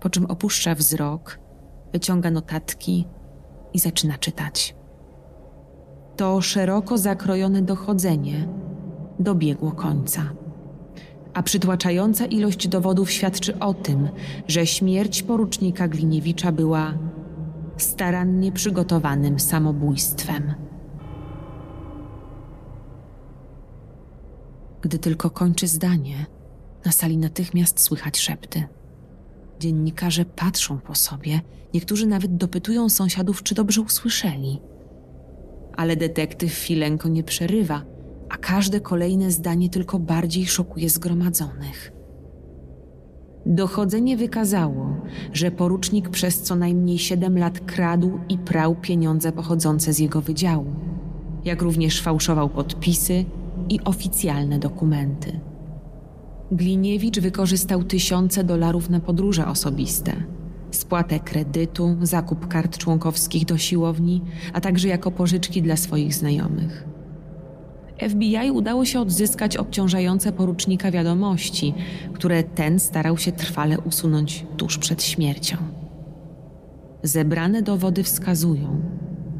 [0.00, 1.38] po czym opuszcza wzrok,
[1.92, 3.06] wyciąga notatki
[3.74, 4.76] i zaczyna czytać.
[6.16, 8.48] To szeroko zakrojone dochodzenie
[9.18, 10.22] dobiegło końca.
[11.34, 14.08] A przytłaczająca ilość dowodów świadczy o tym,
[14.48, 16.94] że śmierć porucznika Gliniewicza była
[17.76, 20.54] starannie przygotowanym samobójstwem.
[24.80, 26.37] Gdy tylko kończy zdanie,
[26.84, 28.64] na sali natychmiast słychać szepty.
[29.60, 31.40] Dziennikarze patrzą po sobie,
[31.74, 34.60] niektórzy nawet dopytują sąsiadów, czy dobrze usłyszeli.
[35.76, 37.82] Ale detektyw Filenko nie przerywa,
[38.28, 41.92] a każde kolejne zdanie tylko bardziej szokuje zgromadzonych.
[43.46, 44.96] Dochodzenie wykazało,
[45.32, 50.74] że porucznik przez co najmniej 7 lat kradł i prał pieniądze pochodzące z jego wydziału,
[51.44, 53.24] jak również fałszował podpisy
[53.68, 55.40] i oficjalne dokumenty.
[56.52, 60.12] Gliniewicz wykorzystał tysiące dolarów na podróże osobiste,
[60.70, 64.22] spłatę kredytu, zakup kart członkowskich do siłowni,
[64.52, 66.84] a także jako pożyczki dla swoich znajomych.
[68.08, 71.74] FBI udało się odzyskać obciążające porucznika wiadomości,
[72.12, 75.56] które ten starał się trwale usunąć tuż przed śmiercią.
[77.02, 78.80] Zebrane dowody wskazują,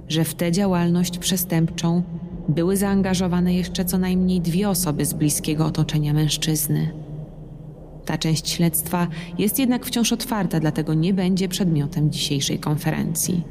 [0.09, 2.03] że w tę działalność przestępczą
[2.49, 6.91] były zaangażowane jeszcze co najmniej dwie osoby z bliskiego otoczenia mężczyzny.
[8.05, 9.07] Ta część śledztwa
[9.39, 13.43] jest jednak wciąż otwarta, dlatego nie będzie przedmiotem dzisiejszej konferencji.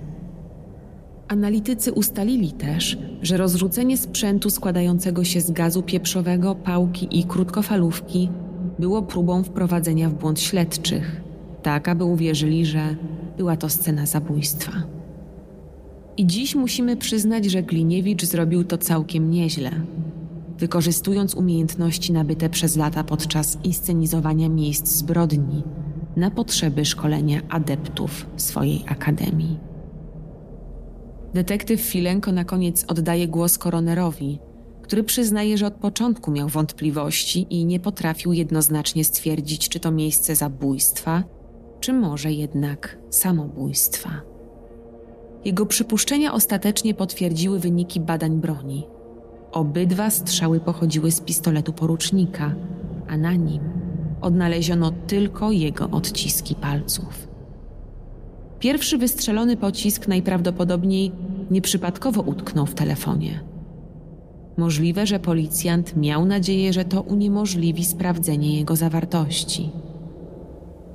[1.27, 8.29] Analitycy ustalili też, że rozrzucenie sprzętu składającego się z gazu pieprzowego, pałki i krótkofalówki
[8.79, 11.21] było próbą wprowadzenia w błąd śledczych,
[11.63, 12.95] tak aby uwierzyli, że
[13.37, 14.96] była to scena zabójstwa.
[16.17, 19.71] I dziś musimy przyznać, że Gliniewicz zrobił to całkiem nieźle,
[20.57, 25.63] wykorzystując umiejętności nabyte przez lata podczas inscenizowania miejsc zbrodni
[26.15, 29.59] na potrzeby szkolenia adeptów swojej akademii.
[31.33, 34.39] Detektyw Filenko na koniec oddaje głos koronerowi,
[34.81, 40.35] który przyznaje, że od początku miał wątpliwości i nie potrafił jednoznacznie stwierdzić, czy to miejsce
[40.35, 41.23] zabójstwa,
[41.79, 44.36] czy może jednak samobójstwa.
[45.45, 48.87] Jego przypuszczenia ostatecznie potwierdziły wyniki badań broni.
[49.51, 52.55] Obydwa strzały pochodziły z pistoletu porucznika,
[53.07, 53.61] a na nim
[54.21, 57.27] odnaleziono tylko jego odciski palców.
[58.59, 61.11] Pierwszy wystrzelony pocisk najprawdopodobniej
[61.51, 63.39] nieprzypadkowo utknął w telefonie.
[64.57, 69.69] Możliwe, że policjant miał nadzieję, że to uniemożliwi sprawdzenie jego zawartości.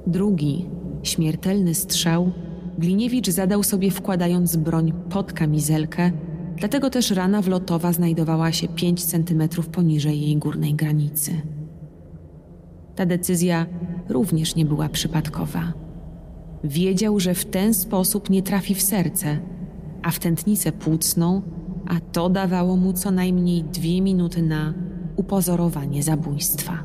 [0.06, 0.66] Drugi,
[1.02, 2.32] śmiertelny strzał
[2.78, 6.10] Gliniewicz zadał sobie wkładając broń pod kamizelkę,
[6.56, 11.32] dlatego też rana wlotowa znajdowała się 5 centymetrów poniżej jej górnej granicy.
[12.96, 13.66] Ta decyzja
[14.08, 15.72] również nie była przypadkowa.
[16.64, 19.38] Wiedział, że w ten sposób nie trafi w serce,
[20.02, 21.42] a w tętnicę płucną,
[21.86, 24.74] a to dawało mu co najmniej dwie minuty na
[25.16, 26.82] upozorowanie zabójstwa.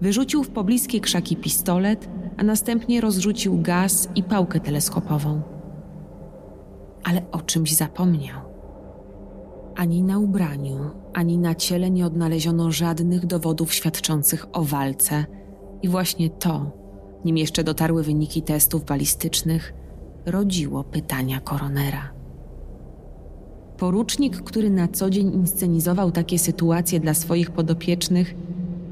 [0.00, 2.08] Wyrzucił w pobliskie krzaki pistolet,
[2.40, 5.42] a następnie rozrzucił gaz i pałkę teleskopową.
[7.04, 8.40] Ale o czymś zapomniał.
[9.76, 15.24] Ani na ubraniu, ani na ciele nie odnaleziono żadnych dowodów świadczących o walce,
[15.82, 16.70] i właśnie to,
[17.24, 19.74] nim jeszcze dotarły wyniki testów balistycznych,
[20.26, 22.12] rodziło pytania koronera.
[23.76, 28.34] Porucznik, który na co dzień inscenizował takie sytuacje dla swoich podopiecznych,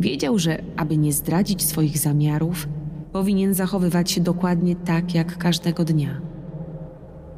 [0.01, 2.69] wiedział, że aby nie zdradzić swoich zamiarów,
[3.19, 6.21] powinien zachowywać się dokładnie tak jak każdego dnia.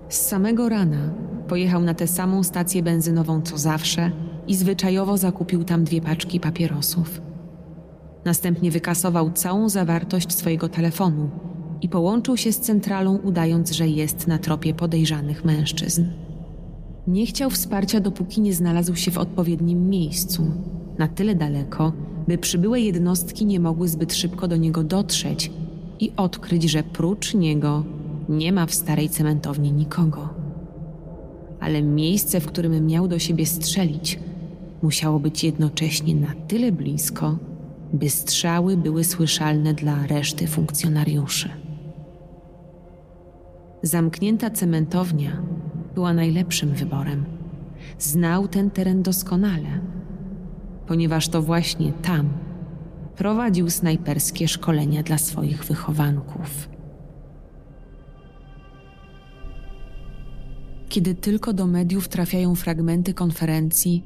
[0.09, 1.15] Z samego rana
[1.49, 4.11] pojechał na tę samą stację benzynową co zawsze
[4.47, 7.21] i zwyczajowo zakupił tam dwie paczki papierosów.
[8.25, 11.31] Następnie wykasował całą zawartość swojego telefonu
[11.83, 16.05] i połączył się z centralą, udając, że jest na tropie podejrzanych mężczyzn.
[17.07, 20.47] Nie chciał wsparcia, dopóki nie znalazł się w odpowiednim miejscu,
[20.99, 21.93] na tyle daleko,
[22.29, 25.51] by przybyłe jednostki nie mogły zbyt szybko do niego dotrzeć
[26.01, 27.85] i odkryć, że prócz niego
[28.29, 30.29] nie ma w starej cementowni nikogo.
[31.61, 34.19] Ale miejsce, w którym miał do siebie strzelić,
[34.83, 37.39] musiało być jednocześnie na tyle blisko,
[37.93, 41.49] by strzały były słyszalne dla reszty funkcjonariuszy.
[43.83, 45.43] Zamknięta cementownia
[45.95, 47.25] była najlepszym wyborem.
[47.99, 49.81] Znał ten teren doskonale,
[50.87, 52.29] ponieważ to właśnie tam
[53.21, 56.69] prowadził snajperskie szkolenia dla swoich wychowanków.
[60.89, 64.05] Kiedy tylko do mediów trafiają fragmenty konferencji,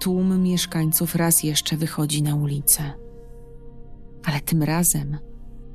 [0.00, 2.82] tłum mieszkańców raz jeszcze wychodzi na ulicę.
[4.24, 5.18] Ale tym razem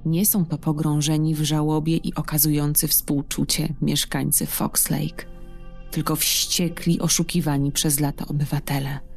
[0.05, 5.25] nie są to pogrążeni w żałobie i okazujący współczucie mieszkańcy Fox Lake,
[5.91, 9.10] tylko wściekli, oszukiwani przez lata obywatele.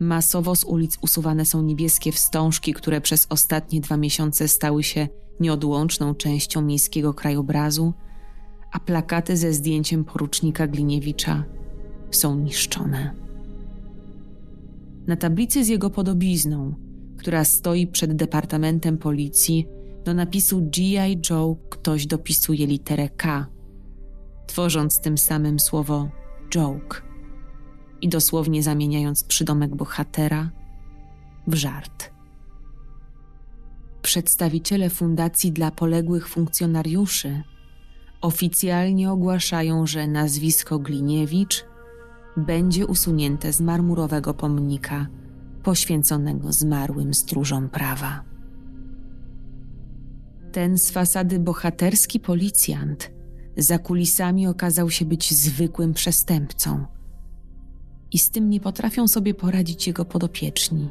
[0.00, 5.08] Masowo z ulic usuwane są niebieskie wstążki, które przez ostatnie dwa miesiące stały się
[5.40, 7.92] nieodłączną częścią miejskiego krajobrazu,
[8.72, 11.44] a plakaty ze zdjęciem porucznika Gliniewicza
[12.10, 13.14] są niszczone.
[15.06, 16.74] Na tablicy z jego podobizną,
[17.18, 19.66] która stoi przed departamentem policji,
[20.04, 21.20] do napisu G.I.
[21.30, 23.46] Joe ktoś dopisuje literę K,
[24.46, 26.08] tworząc tym samym słowo
[26.50, 27.03] joke
[28.00, 30.50] i dosłownie zamieniając przydomek bohatera
[31.46, 32.10] w żart.
[34.02, 37.42] Przedstawiciele Fundacji dla Poległych Funkcjonariuszy
[38.20, 41.64] oficjalnie ogłaszają, że nazwisko Gliniewicz
[42.36, 45.06] będzie usunięte z marmurowego pomnika
[45.62, 48.24] poświęconego zmarłym stróżom prawa.
[50.52, 53.10] Ten z fasady bohaterski policjant
[53.56, 56.86] za kulisami okazał się być zwykłym przestępcą
[58.14, 60.88] i z tym nie potrafią sobie poradzić jego podopieczni.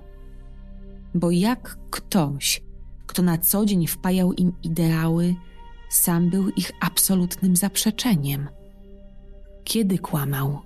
[1.16, 2.64] Bo jak ktoś,
[3.06, 5.36] kto na co dzień wpajał im ideały,
[5.90, 8.48] sam był ich absolutnym zaprzeczeniem?
[9.64, 10.60] Kiedy kłamał,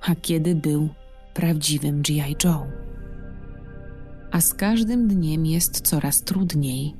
[0.00, 0.88] a kiedy był
[1.34, 2.36] prawdziwym G.I.
[2.44, 2.66] Joe?
[4.30, 6.94] A z każdym dniem jest coraz trudniej.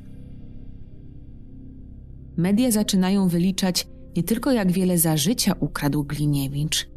[2.37, 3.87] Media zaczynają wyliczać
[4.17, 6.89] nie tylko jak wiele za życia ukradł Gliniewicz,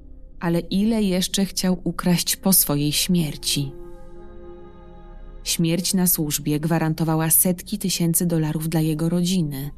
[0.42, 3.72] ale ile jeszcze chciał ukraść po swojej śmierci.
[5.44, 9.72] Śmierć na służbie gwarantowała setki tysięcy dolarów dla jego rodziny.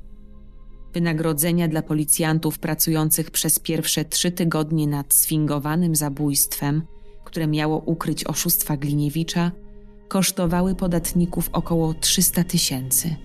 [0.94, 6.82] Wynagrodzenia dla policjantów pracujących przez pierwsze trzy tygodnie nad sfingowanym zabójstwem,
[7.24, 9.52] które miało ukryć oszustwa Gliniewicza,
[10.08, 13.16] kosztowały podatników około 300 tysięcy,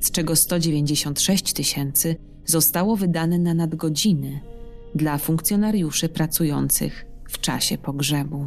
[0.00, 4.40] z czego 196 tysięcy zostało wydane na nadgodziny–
[4.96, 8.46] dla funkcjonariuszy pracujących w czasie pogrzebu.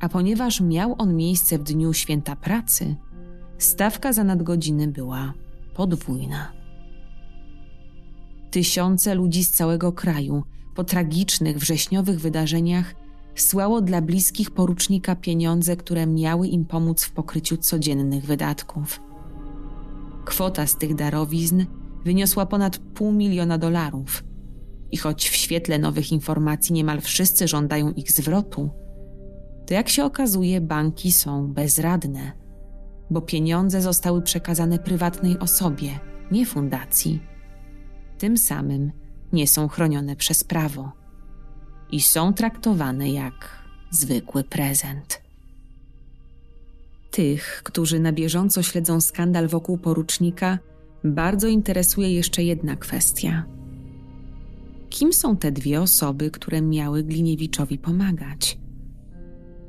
[0.00, 2.96] A ponieważ miał on miejsce w dniu święta pracy,
[3.58, 5.32] stawka za nadgodziny była
[5.74, 6.52] podwójna.
[8.50, 10.42] Tysiące ludzi z całego kraju
[10.74, 12.94] po tragicznych wrześniowych wydarzeniach
[13.34, 19.00] słało dla bliskich porucznika pieniądze, które miały im pomóc w pokryciu codziennych wydatków.
[20.24, 21.64] Kwota z tych darowizn
[22.04, 24.24] wyniosła ponad pół miliona dolarów.
[24.92, 28.70] I choć w świetle nowych informacji niemal wszyscy żądają ich zwrotu,
[29.66, 32.32] to jak się okazuje, banki są bezradne,
[33.10, 37.22] bo pieniądze zostały przekazane prywatnej osobie, nie fundacji.
[38.18, 38.92] Tym samym
[39.32, 40.92] nie są chronione przez prawo
[41.90, 45.22] i są traktowane jak zwykły prezent.
[47.10, 50.58] Tych, którzy na bieżąco śledzą skandal wokół porucznika,
[51.04, 53.55] bardzo interesuje jeszcze jedna kwestia.
[54.90, 58.58] Kim są te dwie osoby, które miały Gliniewiczowi pomagać?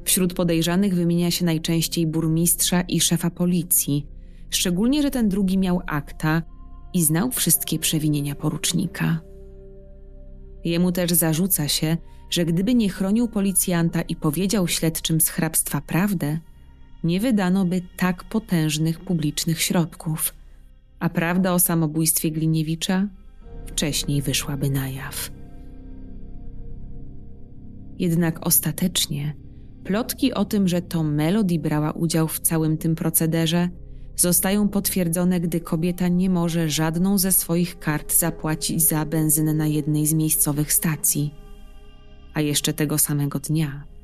[0.03, 4.07] Wśród podejrzanych wymienia się najczęściej burmistrza i szefa policji,
[4.49, 6.41] szczególnie, że ten drugi miał akta
[6.93, 9.20] i znał wszystkie przewinienia porucznika.
[10.65, 11.97] Jemu też zarzuca się,
[12.30, 16.39] że gdyby nie chronił policjanta i powiedział śledczym z hrabstwa prawdę,
[17.03, 20.34] nie wydano by tak potężnych publicznych środków,
[20.99, 23.07] a prawda o samobójstwie Gliniewicza
[23.68, 25.32] wcześniej wyszłaby na jaw.
[27.99, 29.36] Jednak ostatecznie
[29.84, 33.70] plotki o tym, że to Melody brała udział w całym tym procederze,
[34.15, 40.07] zostają potwierdzone, gdy kobieta nie może żadną ze swoich kart zapłacić za benzynę na jednej
[40.07, 41.34] z miejscowych stacji.
[42.34, 43.97] A jeszcze tego samego dnia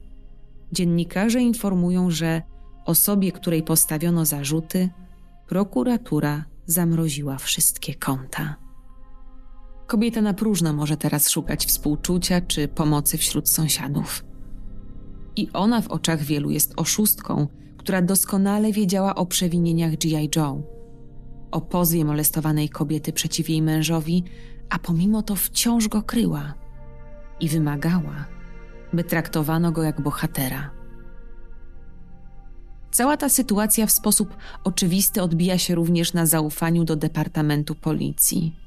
[0.74, 2.42] dziennikarze informują, że
[2.86, 4.90] osobie, której postawiono zarzuty,
[5.48, 8.63] prokuratura zamroziła wszystkie konta.
[9.88, 14.24] Kobieta na próżno może teraz szukać współczucia czy pomocy wśród sąsiadów.
[15.36, 20.30] I ona w oczach wielu jest oszustką, która doskonale wiedziała o przewinieniach G.I.
[20.36, 20.64] Joe,
[21.52, 24.24] o pozwie molestowanej kobiety przeciw jej mężowi,
[24.70, 26.54] a pomimo to wciąż go kryła
[27.40, 28.26] i wymagała,
[28.94, 30.72] by traktowano go jak bohatera.
[32.92, 38.63] Cała ta sytuacja w sposób oczywisty odbija się również na zaufaniu do Departamentu Policji.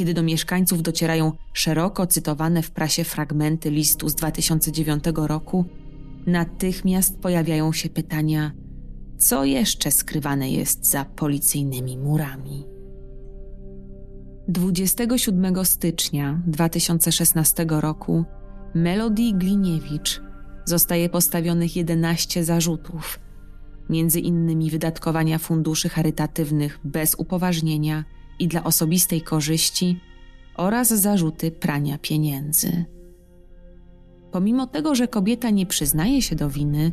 [0.00, 5.64] Kiedy do mieszkańców docierają szeroko cytowane w prasie fragmenty listu z 2009 roku,
[6.26, 8.52] natychmiast pojawiają się pytania,
[9.18, 12.64] co jeszcze skrywane jest za policyjnymi murami.
[14.48, 18.24] 27 stycznia 2016 roku
[18.74, 20.22] Melody Gliniewicz
[20.64, 23.20] zostaje postawionych 11 zarzutów,
[23.90, 28.04] między innymi wydatkowania funduszy charytatywnych bez upoważnienia
[28.40, 30.00] i dla osobistej korzyści
[30.56, 32.84] oraz zarzuty prania pieniędzy.
[34.32, 36.92] Pomimo tego, że kobieta nie przyznaje się do winy,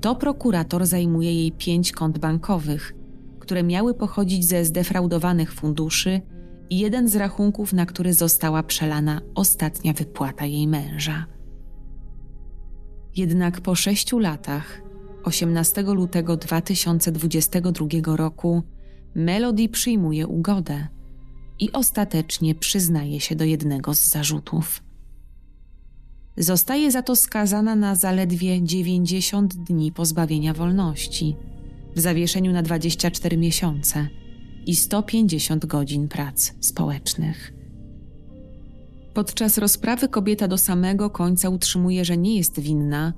[0.00, 2.94] to prokurator zajmuje jej pięć kont bankowych,
[3.38, 6.20] które miały pochodzić ze zdefraudowanych funduszy
[6.70, 11.26] i jeden z rachunków, na który została przelana ostatnia wypłata jej męża.
[13.16, 14.82] Jednak po sześciu latach,
[15.24, 18.62] 18 lutego 2022 roku,
[19.14, 20.86] Melody przyjmuje ugodę
[21.58, 24.82] i ostatecznie przyznaje się do jednego z zarzutów.
[26.36, 31.36] Zostaje za to skazana na zaledwie 90 dni pozbawienia wolności,
[31.96, 34.08] w zawieszeniu na 24 miesiące
[34.66, 37.52] i 150 godzin prac społecznych.
[39.14, 43.12] Podczas rozprawy kobieta do samego końca utrzymuje, że nie jest winna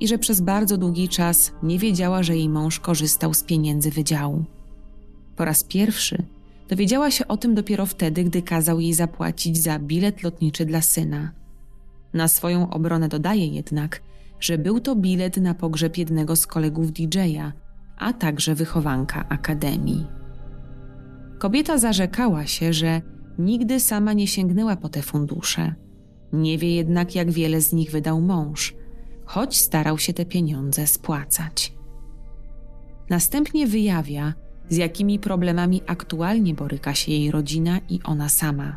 [0.00, 4.44] i że przez bardzo długi czas nie wiedziała, że jej mąż korzystał z pieniędzy wydziału.
[5.38, 6.22] Po raz pierwszy
[6.68, 11.32] dowiedziała się o tym dopiero wtedy, gdy kazał jej zapłacić za bilet lotniczy dla syna.
[12.14, 14.02] Na swoją obronę dodaje jednak,
[14.40, 17.52] że był to bilet na pogrzeb jednego z kolegów DJ-a,
[17.98, 20.06] a także wychowanka akademii.
[21.38, 23.02] Kobieta zarzekała się, że
[23.38, 25.74] nigdy sama nie sięgnęła po te fundusze.
[26.32, 28.74] Nie wie jednak, jak wiele z nich wydał mąż,
[29.24, 31.74] choć starał się te pieniądze spłacać.
[33.10, 34.34] Następnie wyjawia,
[34.68, 38.76] z jakimi problemami aktualnie boryka się jej rodzina i ona sama.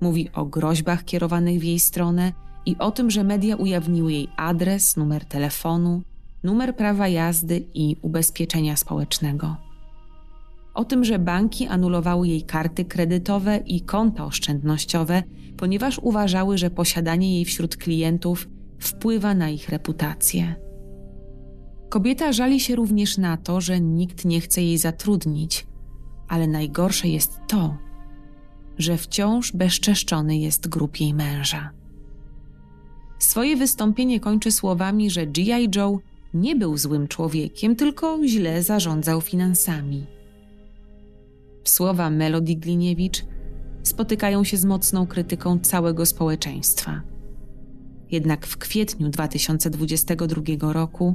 [0.00, 2.32] Mówi o groźbach kierowanych w jej stronę
[2.66, 6.02] i o tym, że media ujawniły jej adres, numer telefonu,
[6.42, 9.56] numer prawa jazdy i ubezpieczenia społecznego.
[10.74, 15.22] O tym, że banki anulowały jej karty kredytowe i konta oszczędnościowe,
[15.56, 18.48] ponieważ uważały, że posiadanie jej wśród klientów
[18.78, 20.63] wpływa na ich reputację.
[21.88, 25.66] Kobieta żali się również na to, że nikt nie chce jej zatrudnić,
[26.28, 27.76] ale najgorsze jest to,
[28.78, 31.70] że wciąż bezczeszczony jest grób jej męża.
[33.18, 35.68] Swoje wystąpienie kończy słowami, że G.I.
[35.76, 36.00] Joe
[36.34, 40.06] nie był złym człowiekiem, tylko źle zarządzał finansami.
[41.64, 43.24] Słowa Melody Gliniewicz
[43.82, 47.02] spotykają się z mocną krytyką całego społeczeństwa.
[48.10, 51.14] Jednak w kwietniu 2022 roku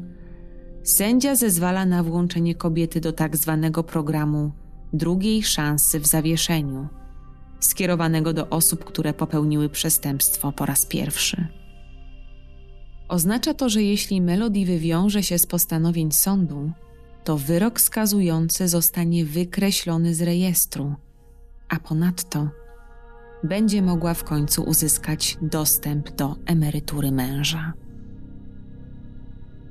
[0.84, 4.51] sędzia zezwala na włączenie kobiety do tak zwanego programu
[4.93, 6.88] drugiej szansy w zawieszeniu,
[7.60, 11.47] skierowanego do osób, które popełniły przestępstwo po raz pierwszy.
[13.07, 16.72] Oznacza to, że jeśli Melody wywiąże się z postanowień sądu,
[17.23, 20.95] to wyrok skazujący zostanie wykreślony z rejestru,
[21.69, 22.49] a ponadto
[23.43, 27.73] będzie mogła w końcu uzyskać dostęp do emerytury męża.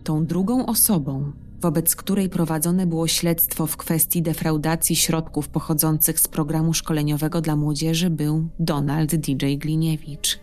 [0.08, 6.74] Tą drugą osobą, wobec której prowadzone było śledztwo w kwestii defraudacji środków pochodzących z programu
[6.74, 10.38] szkoleniowego dla młodzieży, był Donald DJ Gliniewicz.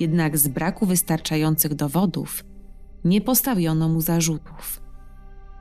[0.00, 2.44] Jednak z braku wystarczających dowodów
[3.04, 4.82] nie postawiono mu zarzutów.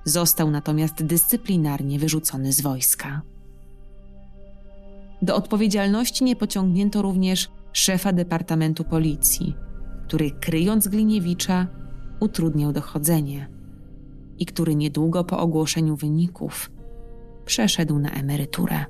[0.05, 3.21] Został natomiast dyscyplinarnie wyrzucony z wojska.
[5.21, 9.55] Do odpowiedzialności nie pociągnięto również szefa Departamentu Policji,
[10.07, 11.82] który kryjąc Gliniewicza
[12.23, 13.49] utrudniał dochodzenie
[14.39, 16.71] i który niedługo po ogłoszeniu wyników
[17.45, 18.85] przeszedł na emeryturę.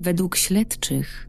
[0.00, 1.28] Według śledczych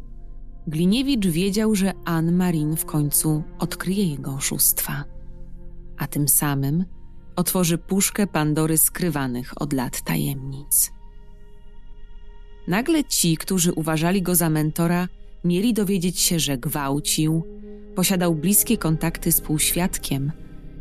[0.68, 5.04] Gliniewicz wiedział, że Anne Marin w końcu odkryje jego oszustwa,
[5.98, 6.86] a tym samym
[7.36, 10.92] otworzy puszkę Pandory skrywanych od lat tajemnic.
[12.68, 15.08] Nagle ci, którzy uważali go za mentora,
[15.44, 17.44] mieli dowiedzieć się, że gwałcił,
[17.96, 20.32] posiadał bliskie kontakty z półświadkiem,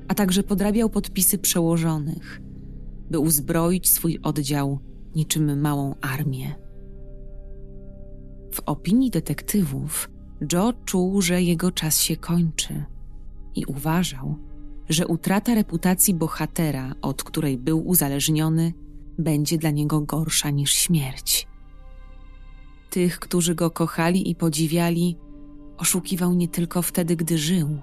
[0.08, 2.40] a także podrabiał podpisy przełożonych,
[3.10, 4.78] by uzbroić swój oddział
[5.14, 6.54] niczym małą armię.
[8.54, 10.10] W opinii detektywów,
[10.52, 12.84] Joe czuł, że jego czas się kończy
[13.54, 14.36] i uważał,
[14.88, 18.72] że utrata reputacji bohatera, od której był uzależniony,
[19.18, 21.47] będzie dla niego gorsza niż śmierć.
[22.98, 25.16] Tych, którzy go kochali i podziwiali,
[25.76, 27.78] oszukiwał nie tylko wtedy, gdy żył,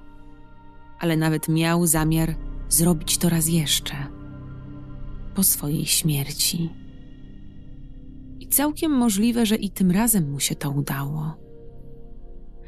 [0.99, 2.35] ale nawet miał zamiar
[2.69, 3.95] zrobić to raz jeszcze
[5.35, 6.69] po swojej śmierci.
[8.39, 11.37] I całkiem możliwe, że i tym razem mu się to udało.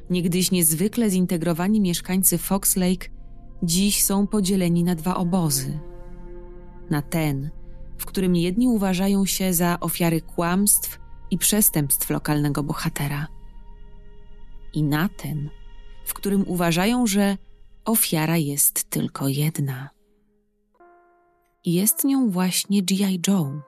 [0.09, 3.07] Niegdyś niezwykle zintegrowani mieszkańcy Fox Lake
[3.63, 5.79] dziś są podzieleni na dwa obozy.
[6.89, 7.49] Na ten,
[7.97, 13.27] w którym jedni uważają się za ofiary kłamstw i przestępstw lokalnego bohatera,
[14.73, 15.49] i na ten,
[16.05, 17.37] w którym uważają, że
[17.85, 19.89] ofiara jest tylko jedna.
[21.63, 23.21] I jest nią właśnie G.I.
[23.27, 23.61] Joe,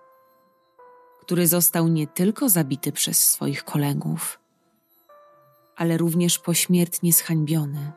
[1.21, 4.39] który został nie tylko zabity przez swoich kolegów,
[5.75, 7.91] ale również pośmiertnie zhańbiony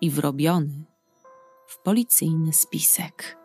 [0.00, 0.84] i wrobiony
[1.66, 3.39] w policyjny spisek.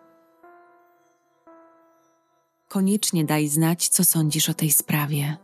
[2.76, 5.38] Koniecznie daj znać, co sądzisz o tej sprawie.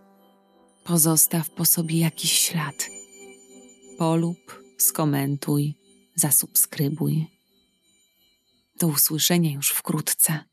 [0.84, 2.88] Pozostaw po sobie jakiś ślad.
[3.98, 5.76] Polub, skomentuj,
[6.16, 7.28] zasubskrybuj.
[8.80, 10.51] Do usłyszenia już wkrótce.